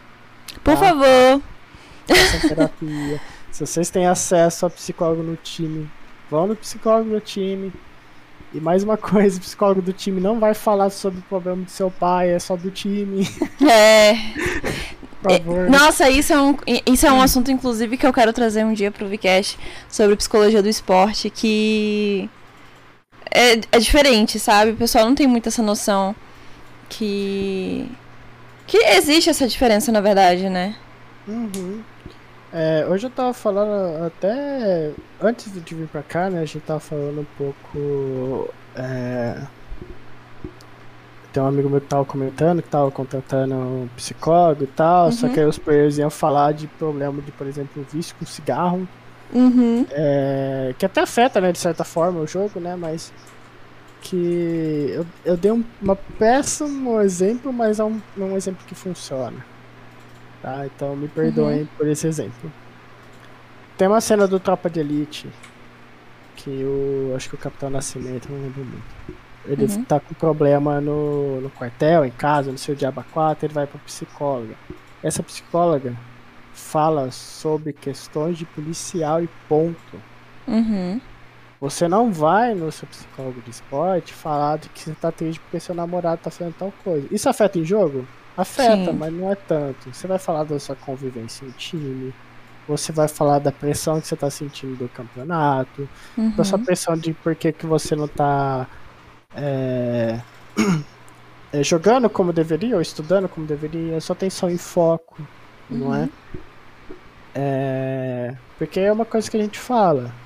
[0.64, 0.78] Por Tá.
[0.78, 1.42] favor.
[2.08, 3.22] façam terapia.
[3.52, 5.90] Se vocês têm acesso a psicólogo no time,
[6.30, 7.72] vão no psicólogo do time.
[8.54, 11.72] E mais uma coisa, o psicólogo do time não vai falar sobre o problema do
[11.72, 13.28] seu pai, é só do time,
[13.68, 14.14] É.
[15.24, 15.70] por favor.
[15.70, 18.92] Nossa, isso é, um, isso é um assunto, inclusive, que eu quero trazer um dia
[18.92, 19.58] pro Vcast
[19.90, 22.30] sobre psicologia do esporte, que
[23.32, 24.72] é, é diferente, sabe?
[24.72, 26.16] O pessoal não tem muito essa noção
[26.90, 27.88] que.
[28.74, 30.76] Que existe essa diferença, na verdade, né?
[31.28, 31.82] Uhum.
[32.52, 34.90] É, hoje eu tava falando até
[35.22, 36.42] antes de vir pra cá, né?
[36.42, 38.50] A gente tava falando um pouco.
[38.76, 39.38] É,
[41.32, 45.28] tem um amigo meu que tava comentando que tava contratando um psicólogo e tal, só
[45.28, 45.34] Uhum.
[45.34, 48.88] que aí os players iam falar de problema de, por exemplo, vício com cigarro,
[49.32, 49.86] Uhum.
[49.92, 52.76] é, que até afeta, né, de certa forma o jogo, né?
[52.76, 53.14] Mas
[54.04, 59.46] que eu, eu dei um uma péssimo exemplo, mas é um, um exemplo que funciona.
[60.42, 60.66] Tá?
[60.68, 62.52] Então me perdoem por esse exemplo.
[63.78, 65.30] Tem uma cena do Tropa de Elite
[66.36, 67.14] que o.
[67.16, 68.84] acho que o Capitão Nascimento, não lembro muito.
[69.46, 69.84] Ele Uhum.
[69.84, 73.80] tá com problema no, no quartel, em casa, no seu Diaba 4, ele vai pra
[73.80, 74.56] psicóloga.
[75.04, 75.98] Essa psicóloga
[76.54, 80.02] fala sobre questões de policial e ponto.
[80.48, 81.02] Uhum.
[81.64, 85.62] Você não vai no seu psicólogo de esporte falar de que você tá triste porque
[85.62, 87.08] seu namorado tá fazendo tal coisa.
[87.10, 88.06] Isso afeta em jogo?
[88.36, 88.98] Afeta, Sim.
[88.98, 89.94] mas não é tanto.
[89.94, 92.14] Você vai falar da sua convivência em time.
[92.68, 95.90] Você vai falar da pressão que você tá sentindo do campeonato.
[96.36, 96.66] Da sua Uhum.
[96.66, 98.68] pressão de por que, que você não tá
[99.36, 100.22] é,
[101.54, 104.02] é, jogando como deveria ou estudando como deveria.
[104.02, 105.30] Sua atenção em foco,
[105.70, 106.04] não é?
[106.04, 106.10] Uhum.
[107.34, 110.23] É, Porque é uma coisa que a gente fala.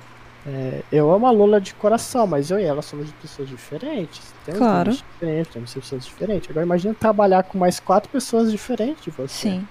[0.50, 4.32] É, eu amo a Lula de coração, mas eu e ela somos de pessoas diferentes.
[4.46, 4.92] Temos Claro.
[4.92, 6.48] diferentes, temos pessoas diferentes.
[6.48, 9.50] Agora imagina trabalhar com mais quatro pessoas diferentes de você.
[9.50, 9.68] Sim.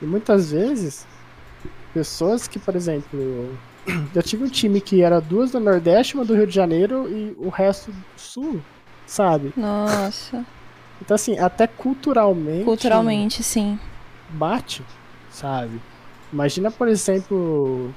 [0.00, 1.06] E muitas vezes,
[1.94, 3.56] pessoas que, por exemplo,
[4.12, 7.36] eu tive um time que era duas do Nordeste, uma do Rio de Janeiro e
[7.38, 8.60] o resto do Sul,
[9.06, 9.52] sabe?
[9.56, 10.44] Nossa.
[11.00, 12.64] Então, assim, até culturalmente.
[12.64, 13.78] Culturalmente, sim.
[14.30, 14.82] bate,
[15.30, 15.80] sabe?
[16.32, 17.90] Imagina, por exemplo,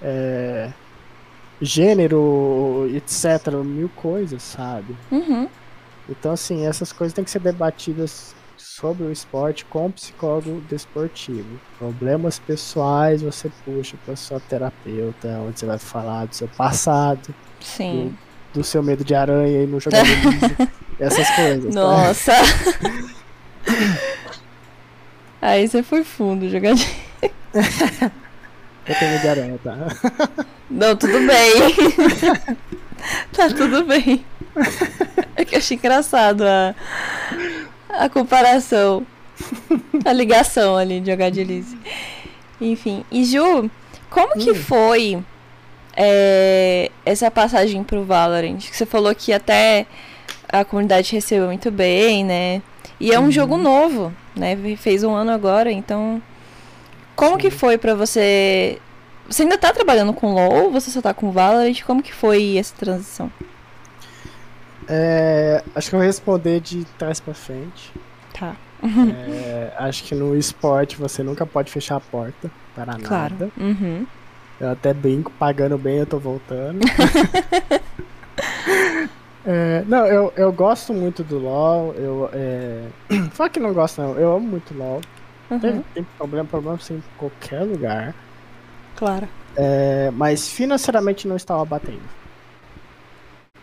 [0.00, 0.70] é,
[1.60, 4.96] gênero, etc., mil coisas, sabe?
[5.10, 5.48] Uhum.
[6.08, 11.60] Então, assim, essas coisas têm que ser debatidas sobre o esporte com o psicólogo desportivo.
[11.78, 18.16] Problemas pessoais você puxa para sua terapeuta, onde você vai falar do seu passado, Sim.
[18.52, 20.06] do seu medo de aranha e no jogador
[20.98, 21.74] essas coisas.
[21.74, 21.80] tá?
[21.80, 22.32] Nossa.
[25.40, 26.88] Aí você foi fundo, jogadinho.
[28.86, 29.76] Eu tenho de aranha, tá?
[30.70, 32.56] Não, tudo bem.
[33.32, 34.24] tá tudo bem.
[35.36, 36.74] É que eu achei engraçado a,
[37.88, 39.06] a comparação.
[40.04, 41.76] A ligação ali de jogar de Elise.
[42.60, 43.04] Enfim.
[43.10, 43.70] E Ju,
[44.10, 44.54] como que Hum.
[44.54, 45.24] foi
[45.96, 48.58] é, essa passagem pro Valorant?
[48.58, 49.86] Que você falou que até
[50.48, 52.62] a comunidade recebeu muito bem, né?
[52.98, 53.30] E é um Uhum.
[53.32, 54.56] jogo novo, né?
[54.76, 56.20] Fez um ano agora, então.
[57.20, 57.58] Como que Sim.
[57.58, 58.78] foi pra você
[59.28, 61.82] você ainda tá trabalhando com LoL ou você só tá com Valorant?
[61.84, 63.30] Como que foi essa transição?
[64.88, 67.92] É, acho que eu vou responder de trás pra frente.
[68.32, 68.56] Tá.
[68.82, 73.34] É, acho que no esporte você nunca pode fechar a porta para Claro.
[73.34, 73.50] nada.
[73.56, 74.06] Uhum.
[74.58, 76.80] Eu até brinco, pagando bem eu tô voltando.
[79.42, 81.94] É, não, eu, eu gosto muito do LoL.
[81.94, 82.82] Eu, é...
[83.32, 84.14] Fala que não gosto, não.
[84.18, 85.00] Eu amo muito LoL.
[85.58, 85.82] Tem, Uhum.
[85.94, 88.14] tem problema, problema assim, em qualquer lugar.
[88.96, 89.28] Claro.
[89.56, 92.02] É, mas financeiramente não estava batendo.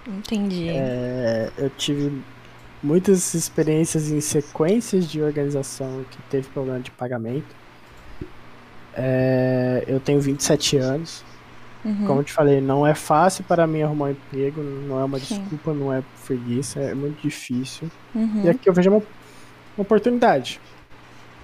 [0.07, 0.69] Entendi.
[0.69, 2.21] É, eu tive
[2.81, 7.55] muitas experiências em sequências de organização que teve problema de pagamento.
[8.93, 11.23] É, eu tenho 27 anos.
[11.85, 12.05] Uhum.
[12.07, 15.19] Como eu te falei, não é fácil para mim arrumar um emprego, não é uma
[15.19, 15.39] Sim.
[15.39, 17.89] desculpa, não é preguiça, é muito difícil.
[18.13, 18.41] Uhum.
[18.43, 20.59] E aqui eu vejo uma, uma oportunidade.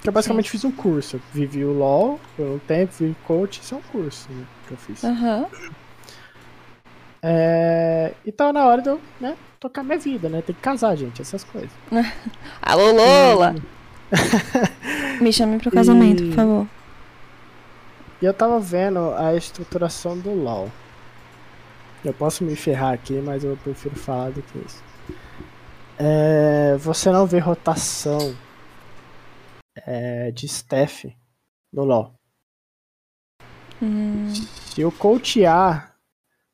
[0.03, 0.51] Que eu basicamente Sim.
[0.51, 1.15] fiz um curso.
[1.15, 4.73] Eu vivi o LOL por um tempo, vi coach, isso é um curso né, que
[4.73, 5.01] eu fiz.
[5.01, 5.45] Uhum.
[7.21, 10.41] É, e tá na hora de eu né, tocar minha vida, né?
[10.41, 11.71] Tem que casar, gente, essas coisas.
[12.61, 13.55] Alô, Lola!
[15.21, 16.27] Me chame pro casamento, e...
[16.27, 16.67] por favor.
[18.21, 20.69] E eu tava vendo a estruturação do LoL.
[22.03, 24.83] Eu posso me ferrar aqui, mas eu prefiro falar do que isso.
[25.97, 28.35] É, você não vê rotação
[29.75, 31.15] é, de staff
[31.71, 32.13] no LoL.
[33.81, 34.33] Hum.
[34.33, 35.93] Se o coach A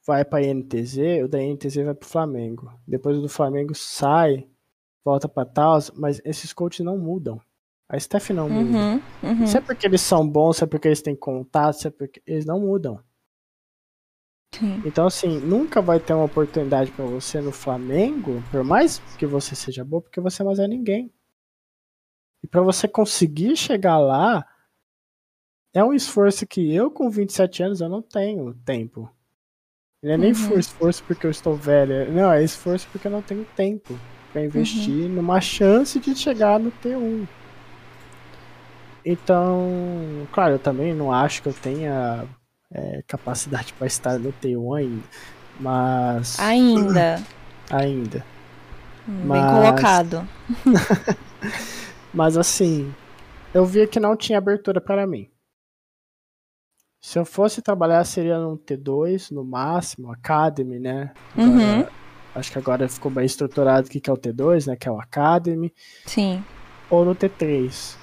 [0.06, 2.74] vai para INTZ, o da INTZ vai pro Flamengo.
[2.88, 4.48] Depois o do Flamengo sai,
[5.06, 7.40] volta para Taos, mas esses coaches não mudam.
[7.88, 8.78] A staff não muda.
[8.78, 9.48] Uhum, uhum.
[9.48, 12.22] Se é porque eles são bons, se é porque eles têm contato, se é porque
[12.26, 13.00] eles não mudam.
[14.52, 14.82] Sim.
[14.86, 19.56] Então, assim, nunca vai ter uma oportunidade para você no Flamengo, por mais que você
[19.56, 21.12] seja bom, porque você mais é ninguém.
[22.44, 24.46] E para você conseguir chegar lá,
[25.74, 29.10] é um esforço que eu, com 27 anos, eu não tenho tempo.
[30.02, 30.58] Não é nem uhum.
[30.58, 32.06] esforço porque eu estou velha.
[32.06, 34.00] Não, é esforço porque eu não tenho tempo
[34.32, 35.10] para investir uhum.
[35.10, 37.28] numa chance de chegar no T1.
[39.04, 42.26] Então, claro, eu também não acho que eu tenha
[42.72, 45.04] é, capacidade para estar no T1 ainda.
[45.60, 46.40] Mas.
[46.40, 47.22] Ainda.
[47.70, 48.26] ainda.
[49.08, 49.42] Hum, mas...
[49.42, 50.28] Bem colocado.
[52.14, 52.94] mas assim,
[53.54, 55.30] eu via que não tinha abertura para mim.
[57.02, 61.14] Se eu fosse trabalhar, seria no T2, no máximo, Academy, né?
[61.34, 61.86] Agora, uhum.
[62.36, 64.76] Acho que agora ficou bem estruturado o que é o T2, né?
[64.76, 65.74] Que é o Academy.
[66.06, 66.44] Sim.
[66.90, 67.98] Ou no T3.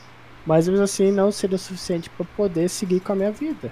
[0.44, 3.70] Mas mesmo assim não seria o suficiente para poder seguir com a minha vida.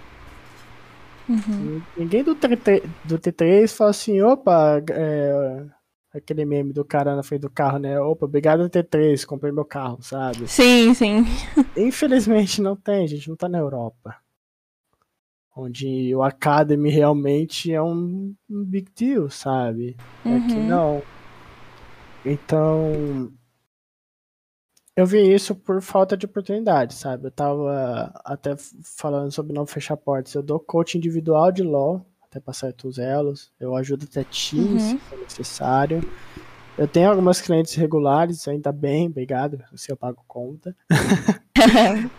[1.28, 1.80] Uhum.
[1.97, 5.66] Ninguém do, T3, do T3 fala assim, opa, é,
[6.15, 7.99] aquele meme do cara na frente do carro, né?
[8.01, 10.47] Opa, obrigado T3, comprei meu carro, sabe?
[10.47, 11.25] Sim, sim.
[11.77, 14.17] Infelizmente não tem, gente não tá na Europa.
[15.57, 19.97] Onde o Academy realmente é um, um big deal, sabe?
[20.25, 20.37] Uhum.
[20.37, 21.03] Aqui não.
[22.25, 23.33] Então,
[24.97, 27.27] eu vi isso por falta de oportunidade, sabe?
[27.27, 28.57] Eu tava até
[28.97, 30.35] falando sobre não fechar portas.
[30.35, 32.05] Eu dou coach individual de LOL,
[32.35, 33.53] até passar os elos.
[33.61, 34.91] Eu ajudo até times, uhum.
[34.91, 36.03] se for necessário.
[36.76, 40.76] Eu tenho algumas clientes regulares, ainda bem, obrigado, se eu pago conta.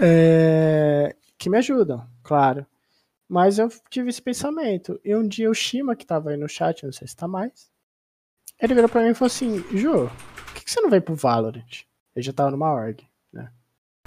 [0.00, 2.66] é, que me ajudam, claro.
[3.28, 5.00] Mas eu tive esse pensamento.
[5.04, 7.70] E um dia o Shima, que tava aí no chat, não sei se tá mais,
[8.60, 10.10] ele virou pra mim e falou assim: Ju,
[10.44, 11.84] por que, que você não vem pro Valorant?
[12.14, 13.50] Ele já tava numa org, né?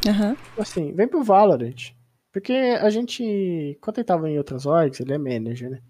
[0.06, 0.36] Uhum.
[0.60, 1.94] Assim, vem pro Valorant.
[2.36, 5.82] Porque a gente, quando ele tava em outras orgs, ele é manager, né?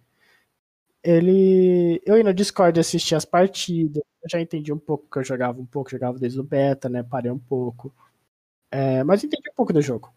[1.04, 2.00] Ele.
[2.06, 4.04] Eu ia no Discord assistir as partidas.
[4.22, 7.02] Eu já entendi um pouco que eu jogava um pouco, jogava desde o beta, né?
[7.02, 7.92] Parei um pouco.
[8.70, 10.14] É, mas entendi um pouco do jogo.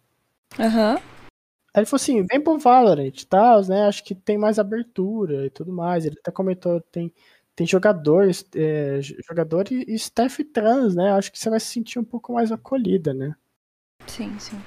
[0.59, 0.97] Aham.
[0.97, 0.97] Uhum.
[0.97, 3.87] Aí ele falou assim: vem pro Valorant e tal, né?
[3.87, 6.05] Acho que tem mais abertura e tudo mais.
[6.05, 7.11] Ele até comentou: tem
[7.57, 11.11] tem jogadores, é, jogador e staff trans, né?
[11.13, 13.35] Acho que você vai se sentir um pouco mais acolhida, né?
[14.07, 14.61] Sim, sim.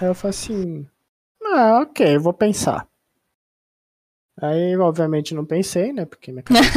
[0.00, 0.86] Aí eu falo assim,
[1.42, 2.86] ah, ok, vou pensar.
[4.40, 6.04] Aí, obviamente, não pensei, né?
[6.04, 6.70] Porque minha cabeça...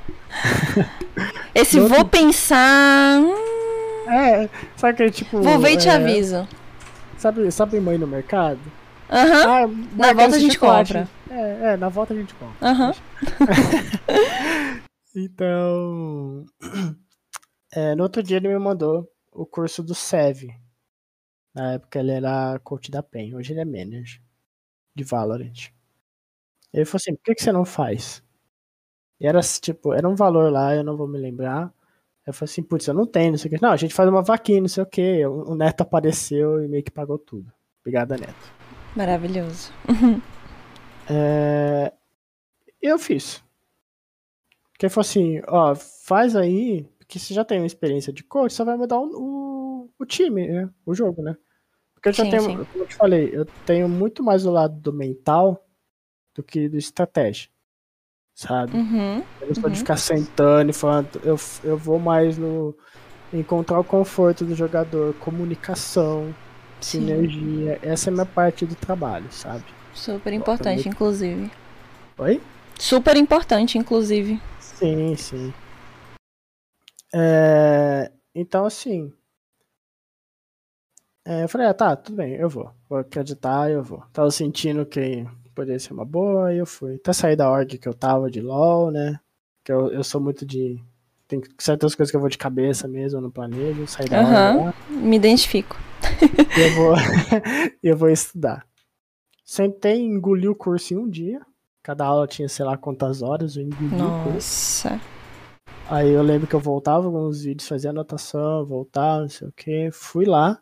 [1.54, 2.06] Esse vou outro...
[2.06, 3.20] pensar.
[3.20, 4.10] Hum.
[4.10, 5.40] É, sabe que tipo.
[5.40, 5.92] Vou ver e te é...
[5.92, 6.48] aviso.
[7.16, 8.60] Sabe, sabe mãe no mercado?
[9.10, 9.66] Aham.
[9.66, 9.88] Uhum.
[9.92, 10.92] Ah, na volta a gente chocolate.
[10.94, 11.08] compra.
[11.30, 12.68] É, é, na volta a gente compra.
[12.68, 12.88] Aham.
[12.88, 14.80] Uhum.
[15.16, 16.44] então.
[17.72, 20.48] É, no outro dia ele me mandou o curso do SEV.
[21.54, 24.20] Na época ele era coach da PEN, hoje ele é manager
[24.94, 25.70] de Valorant.
[26.72, 28.22] Ele falou assim: por que, que você não faz?
[29.20, 31.72] E era tipo, era um valor lá, eu não vou me lembrar.
[32.26, 33.62] Eu falei assim, putz, eu não tenho, não sei o que.
[33.62, 35.26] Não, a gente faz uma vaquinha, não sei o que.
[35.26, 37.52] O Neto apareceu e meio que pagou tudo.
[37.80, 38.52] Obrigada, Neto.
[38.96, 39.72] Maravilhoso.
[41.08, 41.92] é...
[42.80, 43.42] Eu fiz.
[44.78, 48.54] Que ele falou assim, ó, faz aí, porque você já tem uma experiência de coach,
[48.54, 49.10] só vai mudar o,
[50.00, 50.70] o, time, né?
[50.84, 51.36] O jogo, né?
[51.94, 52.64] Porque eu já sim, tenho, sim.
[52.64, 55.66] como eu te falei, eu tenho muito mais o lado do mental
[56.34, 57.50] do que do estratégia.
[58.34, 58.74] Sabe?
[58.74, 59.70] Uhum, eu não sou uhum.
[59.70, 62.74] de ficar sentando e falando, eu, eu vou mais no
[63.32, 66.34] encontrar o conforto do jogador, comunicação,
[66.80, 67.00] sim.
[67.00, 67.78] sinergia.
[67.82, 69.64] Essa é a minha parte do trabalho, sabe?
[69.92, 71.50] Super importante, inclusive.
[72.18, 72.40] Oi?
[72.78, 74.40] Super importante, inclusive.
[74.58, 75.52] Sim, sim.
[77.12, 79.12] É, então, assim.
[81.24, 82.70] É, eu falei, ah, tá, tudo bem, eu vou.
[82.88, 84.02] Vou acreditar, eu vou.
[84.12, 86.94] Tava sentindo que poderia ser uma boa, aí eu fui.
[86.96, 89.20] Até sair da org que eu tava de LOL, né?
[89.62, 90.82] Que eu, eu sou muito de.
[91.28, 94.66] Tem certas coisas que eu vou de cabeça mesmo, no planejo, sair da uhum.
[94.66, 94.74] org.
[94.90, 95.76] Me identifico.
[96.56, 96.94] E eu vou,
[97.82, 98.66] eu vou estudar.
[99.44, 101.40] Sentei, engoli o curso em um dia.
[101.82, 104.28] Cada aula tinha, sei lá, quantas horas, eu engoli Nossa.
[104.28, 104.88] o curso.
[105.88, 109.52] Aí eu lembro que eu voltava com os vídeos, fazia anotação, voltava, não sei o
[109.52, 109.90] que.
[109.92, 110.60] Fui lá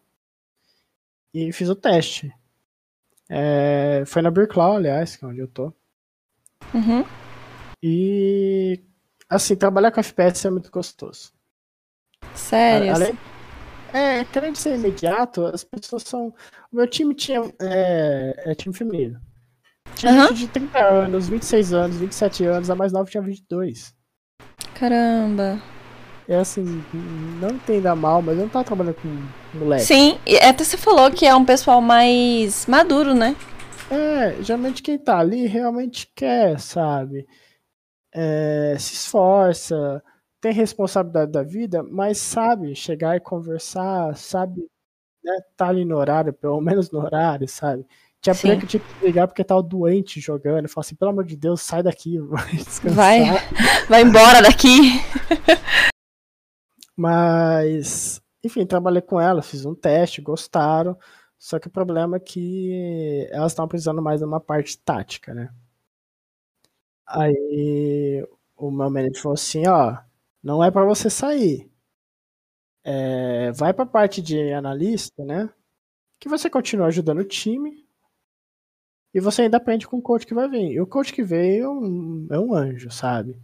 [1.32, 2.32] e fiz o teste.
[3.28, 5.72] É, foi na Birclaw, aliás, que é onde eu tô.
[6.74, 7.04] Uhum.
[7.82, 8.82] E
[9.28, 11.32] assim, trabalhar com FPS é muito gostoso.
[12.34, 12.94] Sério?
[12.94, 13.18] Além,
[13.92, 16.34] é, querendo ser imediato, as pessoas são.
[16.72, 17.40] O meu time tinha.
[17.60, 19.20] É, é time feminino.
[19.94, 20.28] Tinha uhum.
[20.28, 23.94] gente de 30 anos, 26 anos, 27 anos, a mais nova tinha 22.
[24.74, 25.60] Caramba.
[26.28, 26.84] É assim,
[27.40, 29.84] não entenda mal, mas eu não tava trabalhando com moleque.
[29.84, 33.34] Sim, e até você falou que é um pessoal mais maduro, né?
[33.90, 37.26] É, geralmente quem tá ali realmente quer, sabe?
[38.12, 40.02] É, se esforça,
[40.38, 44.66] tem responsabilidade da vida, mas sabe chegar e conversar, sabe
[45.24, 47.86] né, tá ali no horário, pelo menos no horário, sabe?
[48.20, 48.58] Tinha Sim.
[48.58, 50.68] que tinha que ligar porque tava doente jogando.
[50.68, 52.94] Fala assim, pelo amor de Deus, sai daqui, vai descansar.
[52.94, 53.22] Vai,
[53.88, 55.00] vai embora daqui.
[56.98, 60.98] Mas, enfim, trabalhei com ela, fiz um teste, gostaram.
[61.38, 65.50] Só que o problema é que elas estavam precisando mais de uma parte tática, né?
[67.06, 68.24] Aí
[68.56, 69.96] o meu manager falou assim, ó,
[70.42, 71.70] não é para você sair.
[72.84, 75.50] É, vai para a parte de analista, né?
[76.20, 77.86] Que você continua ajudando o time,
[79.12, 80.72] e você ainda aprende com o coach que vai vir.
[80.72, 83.38] E o coach que veio é um, é um anjo, sabe?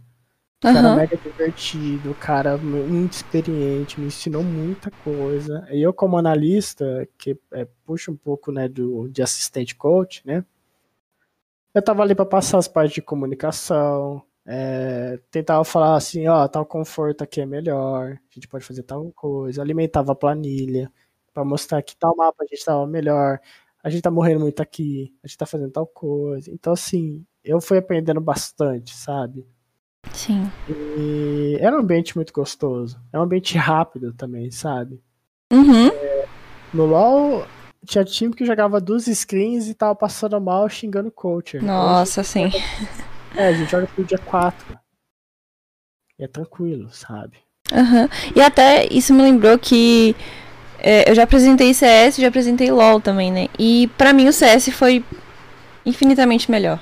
[0.59, 0.95] O cara uhum.
[0.95, 5.67] mega divertido, o cara muito experiente, me ensinou muita coisa.
[5.69, 10.43] E eu, como analista, que é, puxa um pouco né, do, de assistente coach, né?
[11.73, 16.65] Eu tava ali para passar as partes de comunicação, é, tentava falar assim, ó, tal
[16.65, 20.91] conforto aqui é melhor, a gente pode fazer tal coisa, alimentava a planilha
[21.33, 23.39] para mostrar que tal mapa a gente tava melhor,
[23.83, 26.49] a gente tá morrendo muito aqui, a gente tá fazendo tal coisa.
[26.51, 29.45] Então, assim, eu fui aprendendo bastante, sabe?
[30.13, 30.49] Sim.
[30.69, 32.99] E era um ambiente muito gostoso.
[33.11, 35.01] É um ambiente rápido também, sabe?
[35.51, 35.87] Uhum.
[35.87, 36.25] É,
[36.73, 37.45] no LoL,
[37.85, 41.59] tinha time que jogava duas screens e tava passando mal xingando o coach.
[41.59, 42.51] Nossa, sim.
[43.35, 44.79] É, a gente joga pro dia 4.
[46.17, 47.37] E é tranquilo, sabe?
[47.71, 48.07] Uhum.
[48.35, 50.15] E até isso me lembrou que
[50.79, 53.47] é, eu já apresentei CS, já apresentei LoL também, né?
[53.57, 55.03] E pra mim o CS foi
[55.85, 56.79] infinitamente melhor.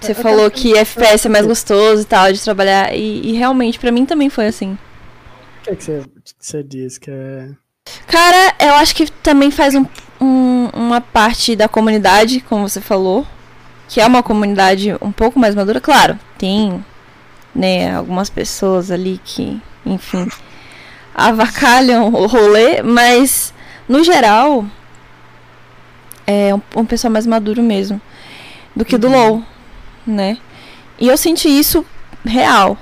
[0.00, 2.94] Você eu falou que FPS é mais gostoso e tal, de trabalhar.
[2.94, 4.78] E, e realmente, pra mim também foi assim.
[5.60, 6.02] O que, é que você,
[6.38, 7.48] você diz que é.
[8.06, 9.86] Cara, eu acho que também faz um,
[10.20, 13.26] um, uma parte da comunidade, como você falou.
[13.88, 15.80] Que é uma comunidade um pouco mais madura.
[15.80, 16.84] Claro, tem
[17.54, 20.28] né, algumas pessoas ali que, enfim,
[21.14, 23.54] avacalham o rolê, mas
[23.88, 24.66] no geral
[26.26, 28.00] é um, um pessoal mais maduro mesmo
[28.74, 29.12] do que do uhum.
[29.12, 29.42] LoL,
[30.06, 30.38] né?
[30.98, 31.84] E eu senti isso
[32.24, 32.76] real.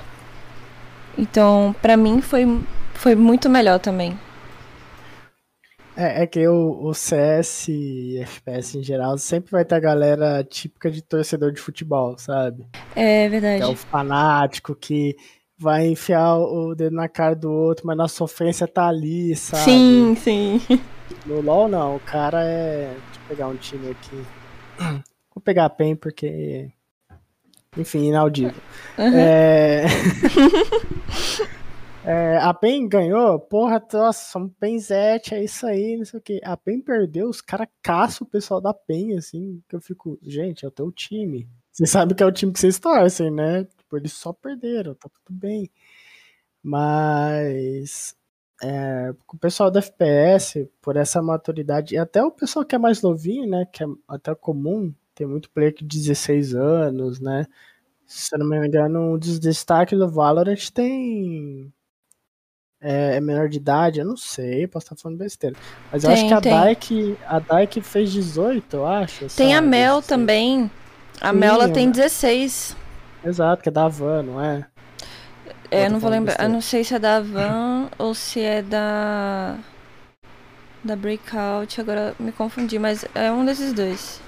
[1.17, 2.61] Então, pra mim foi,
[2.95, 4.19] foi muito melhor também.
[5.97, 10.43] É, é que o, o CS e FPS em geral sempre vai ter a galera
[10.43, 12.67] típica de torcedor de futebol, sabe?
[12.97, 13.59] É verdade.
[13.59, 15.17] Que é o fanático que
[15.57, 19.63] vai enfiar o dedo na cara do outro, mas na sofrência tá ali, sabe?
[19.63, 20.61] Sim, sim.
[21.25, 22.87] No LoL não, o cara é.
[22.89, 24.25] Deixa eu pegar um time aqui.
[25.35, 26.71] Vou pegar a PEN porque.
[27.77, 28.61] Enfim, inaudível.
[28.99, 29.17] Uhum.
[29.17, 29.85] É...
[32.05, 32.37] é...
[32.39, 36.41] A PEN ganhou, porra, nossa, um PENzete, é isso aí, não sei o que.
[36.45, 40.65] A PEN perdeu, os caras caçam o pessoal da PEN, assim, que eu fico, gente,
[40.65, 41.49] é o teu time.
[41.73, 43.65] Você sabe que é o time que vocês torcem, né?
[43.65, 45.69] Tipo, eles só perderam, tá tudo bem.
[46.63, 48.17] Mas
[48.63, 53.03] é, o pessoal da FPS, por essa maturidade, e até o pessoal que é mais
[53.03, 53.67] novinho, né?
[53.73, 57.47] Que é até comum, tem muito player de 16 anos, né?
[58.07, 61.73] Se eu não me engano, um dos destaques do Valorant tem.
[62.81, 65.57] É, é menor de idade, eu não sei, posso estar falando besteira.
[65.91, 69.21] Mas tem, eu acho que a Dyke, a Dyke fez 18, eu acho.
[69.35, 69.55] Tem sabe?
[69.55, 70.71] a Mel também.
[71.21, 72.77] A Sim, Mel ela tem 16.
[73.25, 74.67] Exato, que é da Van, não é?
[75.71, 76.41] É, eu não vou lembrar.
[76.41, 79.57] Eu não sei se é da Van ou se é da.
[80.85, 81.81] Da Breakout.
[81.81, 84.21] Agora me confundi, mas é um desses dois.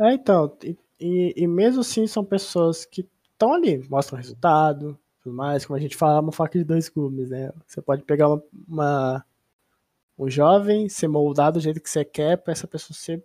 [0.00, 0.56] É, então.
[0.62, 5.64] E, e, e mesmo assim são pessoas que estão ali, mostram resultado, tudo mais.
[5.64, 7.52] Como a gente fala, uma faca de dois gumes, né?
[7.66, 9.24] Você pode pegar uma, uma
[10.18, 13.24] um jovem, ser moldado do jeito que você quer, para essa pessoa ser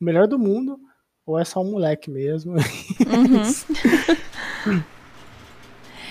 [0.00, 0.78] o melhor do mundo,
[1.24, 2.54] ou é só um moleque mesmo.
[2.54, 4.82] Uhum.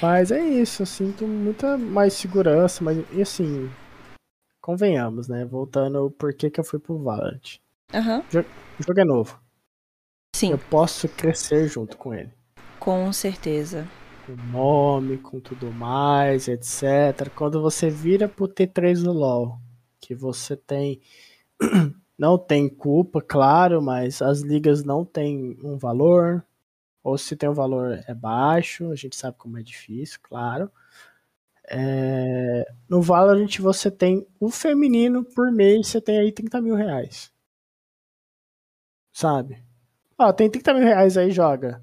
[0.01, 3.67] Mas é isso, eu sinto muita mais segurança, mas e assim,
[4.61, 5.43] convenhamos, né?
[5.43, 7.57] Voltando por que, que eu fui pro Valorant.
[7.91, 8.23] Aham.
[8.79, 9.41] O jogo é novo.
[10.37, 12.31] Sim, Eu posso crescer junto com ele.
[12.79, 13.87] com certeza.
[14.23, 17.27] Com nome, com tudo mais, etc.
[17.35, 19.59] Quando você vira pro T3 do LoL,
[19.99, 21.01] que você tem.
[22.15, 26.45] Não tem culpa, claro, mas as ligas não têm um valor.
[27.03, 30.71] Ou se tem um valor é baixo, a gente sabe como é difícil, claro.
[31.69, 37.31] É, No Valorant você tem o feminino por mês, você tem aí 30 mil reais.
[39.11, 39.66] Sabe?
[40.19, 41.81] Ó, tem 30 mil reais aí, joga.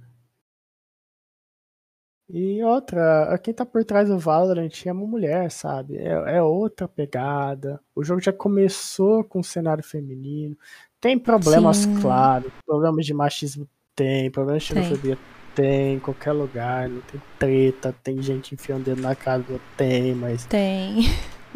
[2.28, 5.98] E outra, quem tá por trás do Valorant é uma mulher, sabe?
[5.98, 7.80] É, é outra pegada.
[7.94, 10.56] O jogo já começou com o cenário feminino.
[11.00, 12.00] Tem problemas, Sim.
[12.00, 12.50] claro.
[12.64, 15.18] Problemas de machismo tem, problemas de xenofobia
[15.54, 16.88] tem, em qualquer lugar.
[16.88, 20.46] Não tem treta, tem gente enfiando dedo na cara do outro, tem, mas.
[20.48, 21.04] Tem.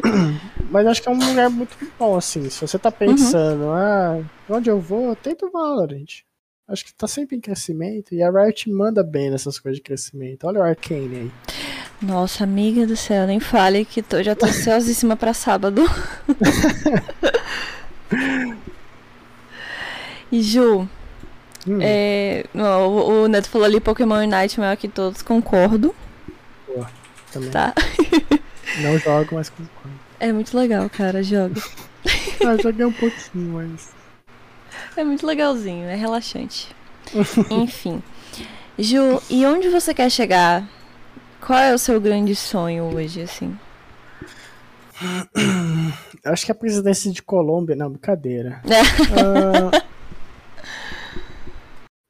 [0.71, 2.49] Mas acho que é um lugar muito bom, assim.
[2.49, 6.23] Se você tá pensando, ah, onde eu vou, tenta o Valorant.
[6.69, 10.45] Acho que tá sempre em crescimento e a Riot manda bem nessas coisas de crescimento.
[10.45, 11.31] Olha o Arcane aí.
[12.01, 15.83] Nossa, amiga do céu, nem fale que tô, já tô ansiosíssima pra sábado.
[20.31, 20.87] E Ju,
[21.67, 25.93] Hum, é, o, o Neto falou ali Pokémon Unite maior que todos, concordo,
[27.31, 27.51] também.
[27.51, 27.73] tá?
[28.81, 29.99] Não jogo, mas concordo.
[30.19, 31.61] É muito legal, cara, joga.
[32.45, 33.89] Ah, joguei um pouquinho, mas.
[34.99, 36.75] É muito legalzinho, é relaxante.
[37.49, 38.03] Enfim.
[38.77, 40.69] Ju, e onde você quer chegar?
[41.39, 43.57] Qual é o seu grande sonho hoje, assim?
[46.21, 47.77] Eu Acho que a presidência de Colômbia.
[47.77, 48.61] Não, brincadeira.
[48.65, 49.79] É.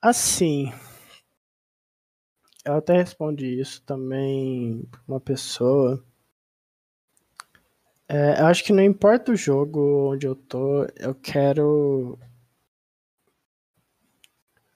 [0.02, 0.72] Ah, assim.
[2.66, 6.04] Eu até respondi isso também pra uma pessoa.
[8.08, 12.18] É, eu acho que não importa o jogo onde eu tô, eu quero.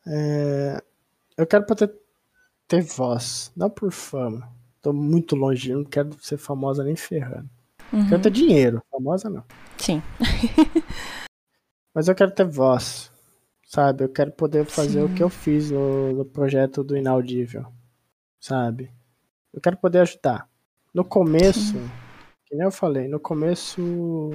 [0.07, 0.83] É,
[1.37, 1.93] eu quero poder
[2.67, 4.49] ter voz, não por fama.
[4.81, 7.49] Tô muito longe, não quero ser famosa nem ferrando.
[7.91, 8.09] Uhum.
[8.09, 9.43] Quero ter dinheiro, famosa não.
[9.77, 10.01] Sim.
[11.93, 13.11] Mas eu quero ter voz,
[13.65, 14.03] sabe?
[14.03, 15.05] Eu quero poder fazer Sim.
[15.05, 17.67] o que eu fiz no, no projeto do Inaudível,
[18.39, 18.91] sabe?
[19.53, 20.49] Eu quero poder ajudar.
[20.93, 21.75] No começo,
[22.45, 24.31] que nem eu falei, no começo,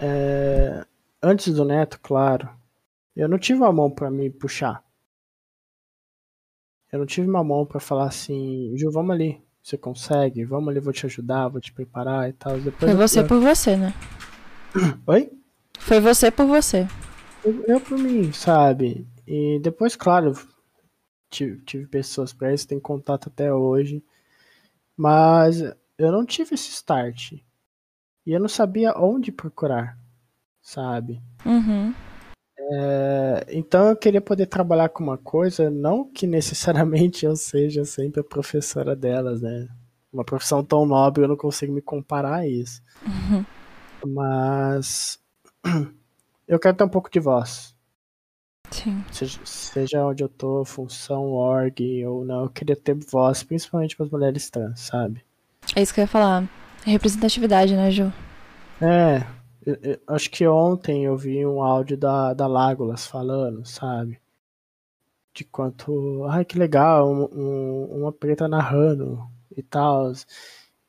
[0.00, 0.84] é,
[1.22, 2.48] antes do Neto, claro,
[3.14, 4.82] eu não tive uma mão pra me puxar.
[6.90, 10.78] Eu não tive uma mão pra falar assim, Ju, vamos ali, você consegue, vamos ali,
[10.80, 12.58] vou te ajudar, vou te preparar e tal.
[12.60, 13.94] Depois Foi eu- você por você, né?
[15.06, 15.30] Oi?
[15.78, 16.86] Foi você por você.
[17.44, 19.06] Eu, eu por mim, sabe?
[19.26, 20.32] E depois, claro,
[21.30, 24.04] tive, tive pessoas pra isso, tenho contato até hoje.
[24.96, 25.60] Mas
[25.96, 27.32] eu não tive esse start.
[27.32, 29.98] E eu não sabia onde procurar,
[30.60, 31.20] sabe?
[31.44, 31.92] Uhum.
[32.74, 38.20] É, então eu queria poder trabalhar com uma coisa, não que necessariamente eu seja sempre
[38.20, 39.68] a professora delas, né?
[40.12, 42.82] Uma profissão tão nobre, eu não consigo me comparar a isso.
[43.06, 43.44] Uhum.
[44.06, 45.18] Mas
[46.48, 47.74] eu quero ter um pouco de voz.
[48.70, 49.04] Sim.
[49.12, 54.06] Seja, seja onde eu tô, função, org ou não, eu queria ter voz, principalmente para
[54.06, 55.22] as mulheres trans, sabe?
[55.76, 56.48] É isso que eu ia falar.
[56.84, 58.10] Representatividade, né, Ju?
[58.80, 59.24] É,
[59.64, 64.20] eu- eu acho que ontem eu vi um áudio da, da Lágolas falando, sabe?
[65.34, 69.20] De quanto, ai que legal, um- um- uma preta narrando
[69.56, 70.12] e tal.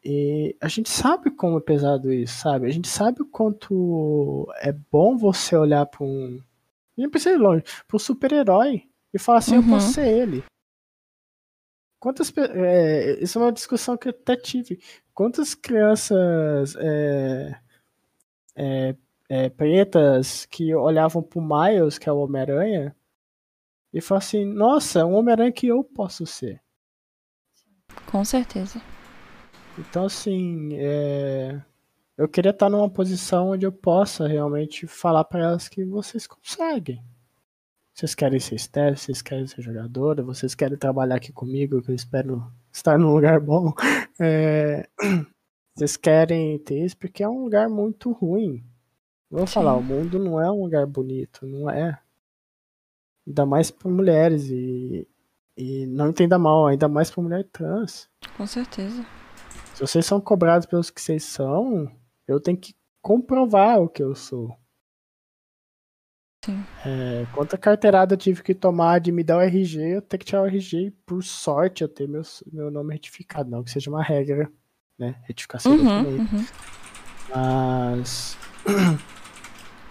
[0.04, 2.68] E a gente sabe como é pesado isso, sabe?
[2.68, 6.42] A gente sabe o quanto é bom você olhar para um.
[6.98, 8.84] Nem precisa ir longe, para um super-herói
[9.14, 9.70] e falar assim: eu Uhum.
[9.70, 10.44] posso ser ele.
[12.00, 12.34] Quantas.
[12.38, 14.78] é, isso é uma discussão que eu até tive.
[15.14, 17.56] Quantas crianças é,
[18.56, 18.96] é,
[19.30, 22.96] é, pretas que olhavam pro Miles, que é o Homem-Aranha,
[23.94, 26.62] e falavam assim: nossa, é um Homem-Aranha que eu posso ser.
[28.06, 28.82] Com certeza.
[29.78, 31.62] Então, assim, é,
[32.18, 37.04] eu queria estar numa posição onde eu possa realmente falar para elas que vocês conseguem.
[37.94, 41.96] Vocês querem ser staff, vocês querem ser jogadora, vocês querem trabalhar aqui comigo, que eu
[41.96, 43.74] espero estar num lugar bom.
[44.22, 44.88] É,
[45.76, 48.64] vocês querem ter isso porque é um lugar muito ruim.
[49.30, 49.54] Vou Sim.
[49.54, 52.00] falar, o mundo não é um lugar bonito, não é.
[53.26, 55.08] Ainda mais para mulheres e,
[55.58, 58.10] e não entenda mal, ainda mais para mulher trans.
[58.38, 59.04] Com certeza.
[59.74, 61.92] Se vocês são cobrados pelos que vocês são,
[62.28, 64.56] eu tenho que comprovar o que eu sou.
[66.46, 66.62] Sim.
[66.86, 70.26] É, quanta carteirada eu tive que tomar de me dar o RG, eu ter que
[70.26, 72.22] tirar o RG e, por sorte, eu ter meu,
[72.52, 73.50] meu nome retificado.
[73.50, 74.52] Não que seja uma regra,
[74.98, 75.16] né?
[75.24, 76.46] Retificação uhum, uhum.
[77.34, 78.38] Mas.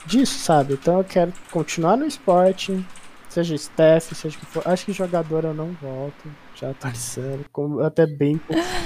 [0.07, 0.75] Disso, sabe?
[0.75, 2.85] Então eu quero continuar no esporte,
[3.29, 4.67] seja staff, seja que for.
[4.67, 7.45] Acho que jogador eu não volto, já atualizando.
[7.53, 8.41] Como até bem.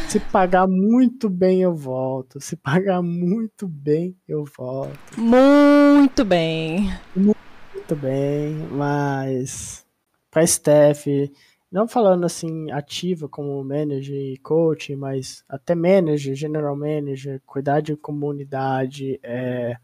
[0.09, 2.38] Se pagar muito bem, eu volto.
[2.40, 5.18] Se pagar muito bem, eu volto.
[5.18, 6.93] Muito bem.
[7.14, 9.86] Muito bem, mas
[10.30, 11.32] para staff,
[11.70, 17.97] não falando assim ativa como manager e coach, mas até manager, general manager, cuidar de
[17.97, 19.76] comunidade, é,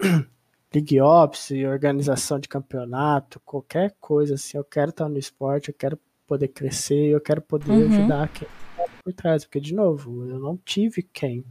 [0.74, 5.98] League Ops, organização de campeonato, qualquer coisa assim, eu quero estar no esporte, eu quero
[6.26, 7.86] poder crescer, eu quero poder uhum.
[7.86, 11.44] ajudar quem tá por trás, porque de novo, eu não tive quem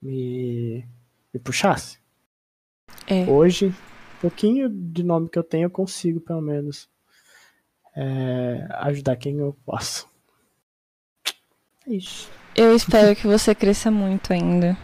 [0.00, 0.86] me,
[1.32, 1.98] me puxasse.
[3.06, 3.26] É.
[3.26, 6.88] Hoje, um pouquinho de nome que eu tenho, eu consigo pelo menos
[7.96, 10.08] é, ajudar quem eu posso.
[11.86, 12.30] É isso.
[12.56, 14.76] Eu espero que você cresça muito ainda.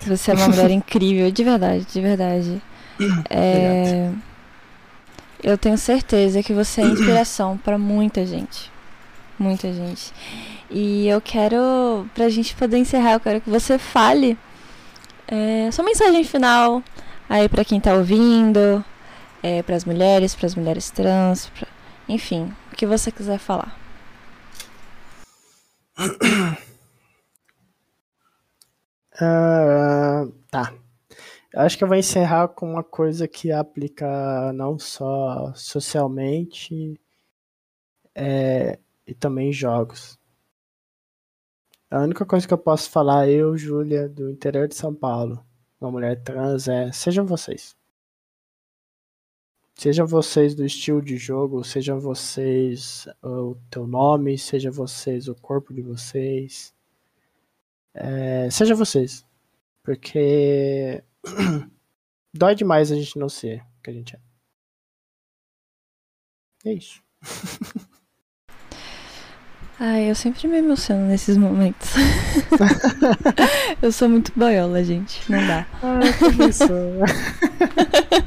[0.00, 2.62] Você é uma mulher incrível, de verdade, de verdade.
[3.28, 4.10] É...
[5.42, 8.70] Eu tenho certeza que você é inspiração para muita gente.
[9.38, 10.12] Muita gente.
[10.70, 14.36] E eu quero, pra gente poder encerrar, eu quero que você fale
[15.28, 16.82] é, sua mensagem final
[17.28, 18.84] aí para quem tá ouvindo,
[19.42, 21.68] é, para as mulheres, para as mulheres trans, pra...
[22.08, 23.78] enfim, o que você quiser falar.
[29.20, 30.72] Uh, tá.
[31.52, 37.00] Eu acho que eu vou encerrar com uma coisa que aplica não só socialmente
[38.14, 40.18] é, e também jogos.
[41.90, 45.44] A única coisa que eu posso falar, eu, Júlia, do interior de São Paulo,
[45.80, 47.76] uma mulher trans, é sejam vocês.
[49.76, 55.74] Sejam vocês do estilo de jogo, sejam vocês o teu nome, seja vocês o corpo
[55.74, 56.74] de vocês
[57.96, 59.24] é, seja vocês.
[59.82, 61.02] Porque
[62.34, 64.20] dói demais a gente não ser o que a gente é.
[66.70, 67.02] É isso.
[69.78, 71.90] Ai, eu sempre me emociono nesses momentos.
[73.82, 75.30] eu sou muito boiola, gente.
[75.30, 75.66] Não dá.
[75.82, 76.00] Ah,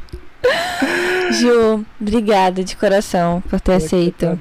[1.40, 4.40] Ju, obrigada de coração por ter eu aceito.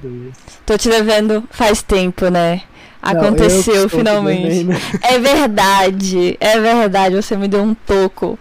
[0.66, 2.62] Tô te devendo faz tempo, né?
[3.00, 4.66] Aconteceu Não, finalmente.
[5.02, 8.38] É verdade, é verdade, você me deu um toco.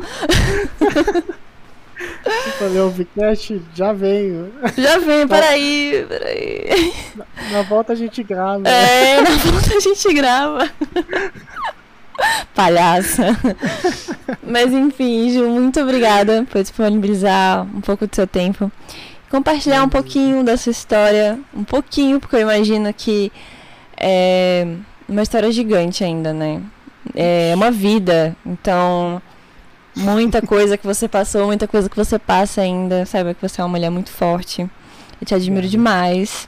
[2.60, 4.52] Falei, o Vcast já veio.
[4.78, 6.94] Já veio, peraí, peraí.
[7.16, 8.68] Na, na volta a gente grava.
[8.68, 10.70] É, na volta a gente grava.
[12.54, 13.38] Palhaça.
[14.44, 18.72] Mas enfim, Ju, muito obrigada por disponibilizar um pouco do seu tempo.
[19.30, 21.40] Compartilhar um pouquinho da sua história.
[21.54, 23.32] Um pouquinho, porque eu imagino que
[23.98, 24.68] é
[25.08, 26.62] uma história gigante ainda, né?
[27.16, 28.36] É uma vida.
[28.46, 29.22] Então,
[29.96, 33.06] muita coisa que você passou, muita coisa que você passa ainda.
[33.06, 34.62] Saiba que você é uma mulher muito forte.
[35.20, 36.48] Eu te admiro demais.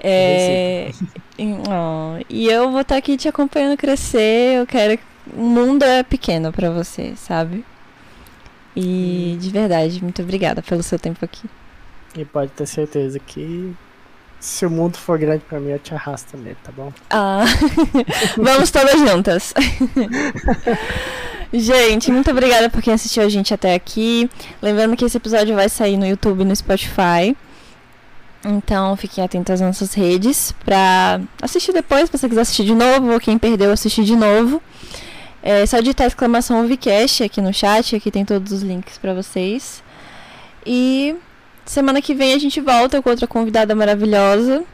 [0.00, 0.90] É,
[1.38, 4.58] e, oh, e eu vou estar aqui te acompanhando crescer.
[4.58, 4.98] Eu quero.
[5.34, 7.64] O mundo é pequeno para você, sabe?
[8.74, 9.38] E hum.
[9.38, 11.48] de verdade, muito obrigada pelo seu tempo aqui.
[12.16, 13.74] E pode ter certeza que
[14.40, 16.92] se o mundo for grande pra mim, eu te arrasto nele, tá bom?
[17.10, 17.44] Ah,
[18.38, 19.52] vamos todas juntas.
[21.52, 24.30] gente, muito obrigada por quem assistiu a gente até aqui.
[24.62, 27.36] Lembrando que esse episódio vai sair no YouTube e no Spotify.
[28.44, 33.12] Então fiquem atentos às nossas redes pra assistir depois, se você quiser assistir de novo,
[33.12, 34.62] ou quem perdeu, assistir de novo.
[35.42, 39.82] É só digitar exclamação Vcast aqui no chat, aqui tem todos os links para vocês.
[40.64, 41.16] E
[41.68, 44.64] Semana que vem a gente volta com outra convidada maravilhosa.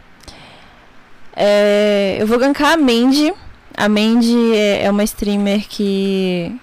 [1.34, 3.34] É, eu vou gankar a Mandy.
[3.76, 6.56] A Mandy é, é uma streamer que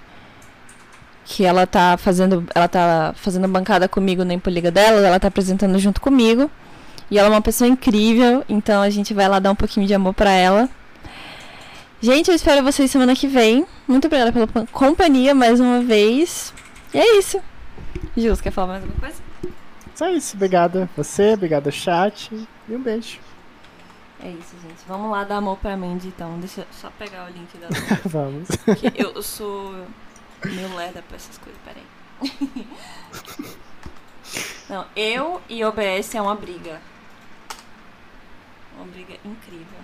[1.25, 5.77] que ela tá fazendo, ela tá fazendo bancada comigo na Impoliga dela, ela tá apresentando
[5.77, 6.49] junto comigo.
[7.11, 9.93] E ela é uma pessoa incrível, então a gente vai lá dar um pouquinho de
[9.93, 10.69] amor pra ela.
[11.99, 13.67] Gente, eu espero vocês semana que vem.
[13.85, 16.53] Muito obrigada pela companhia mais uma vez.
[16.93, 17.41] E é isso.
[18.15, 19.21] Jus, quer falar mais alguma coisa?
[19.93, 20.37] Só isso.
[20.37, 22.31] Obrigada você, obrigado chat
[22.67, 23.19] e um beijo.
[24.23, 24.79] É isso, gente.
[24.87, 26.39] Vamos lá dar amor pra Mandy, então.
[26.39, 27.67] Deixa eu só pegar o link da.
[28.07, 28.47] Vamos.
[28.95, 29.75] eu, eu sou
[30.45, 31.83] meio lerda pra essas coisas, peraí.
[34.69, 36.79] Não, eu e OBS é uma briga.
[38.81, 39.79] Uma briga incrível.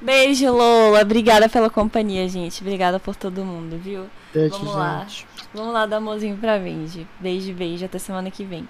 [0.00, 1.02] Beijo, Lola.
[1.02, 2.62] Obrigada pela companhia, gente.
[2.62, 4.06] Obrigada por todo mundo, viu?
[4.32, 4.78] Beijo, Vamos gente.
[4.78, 5.06] lá.
[5.52, 7.06] Vamos lá dar amorzinho pra Vendi.
[7.20, 7.84] Beijo, beijo.
[7.84, 8.66] Até semana que vem.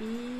[0.00, 0.37] E...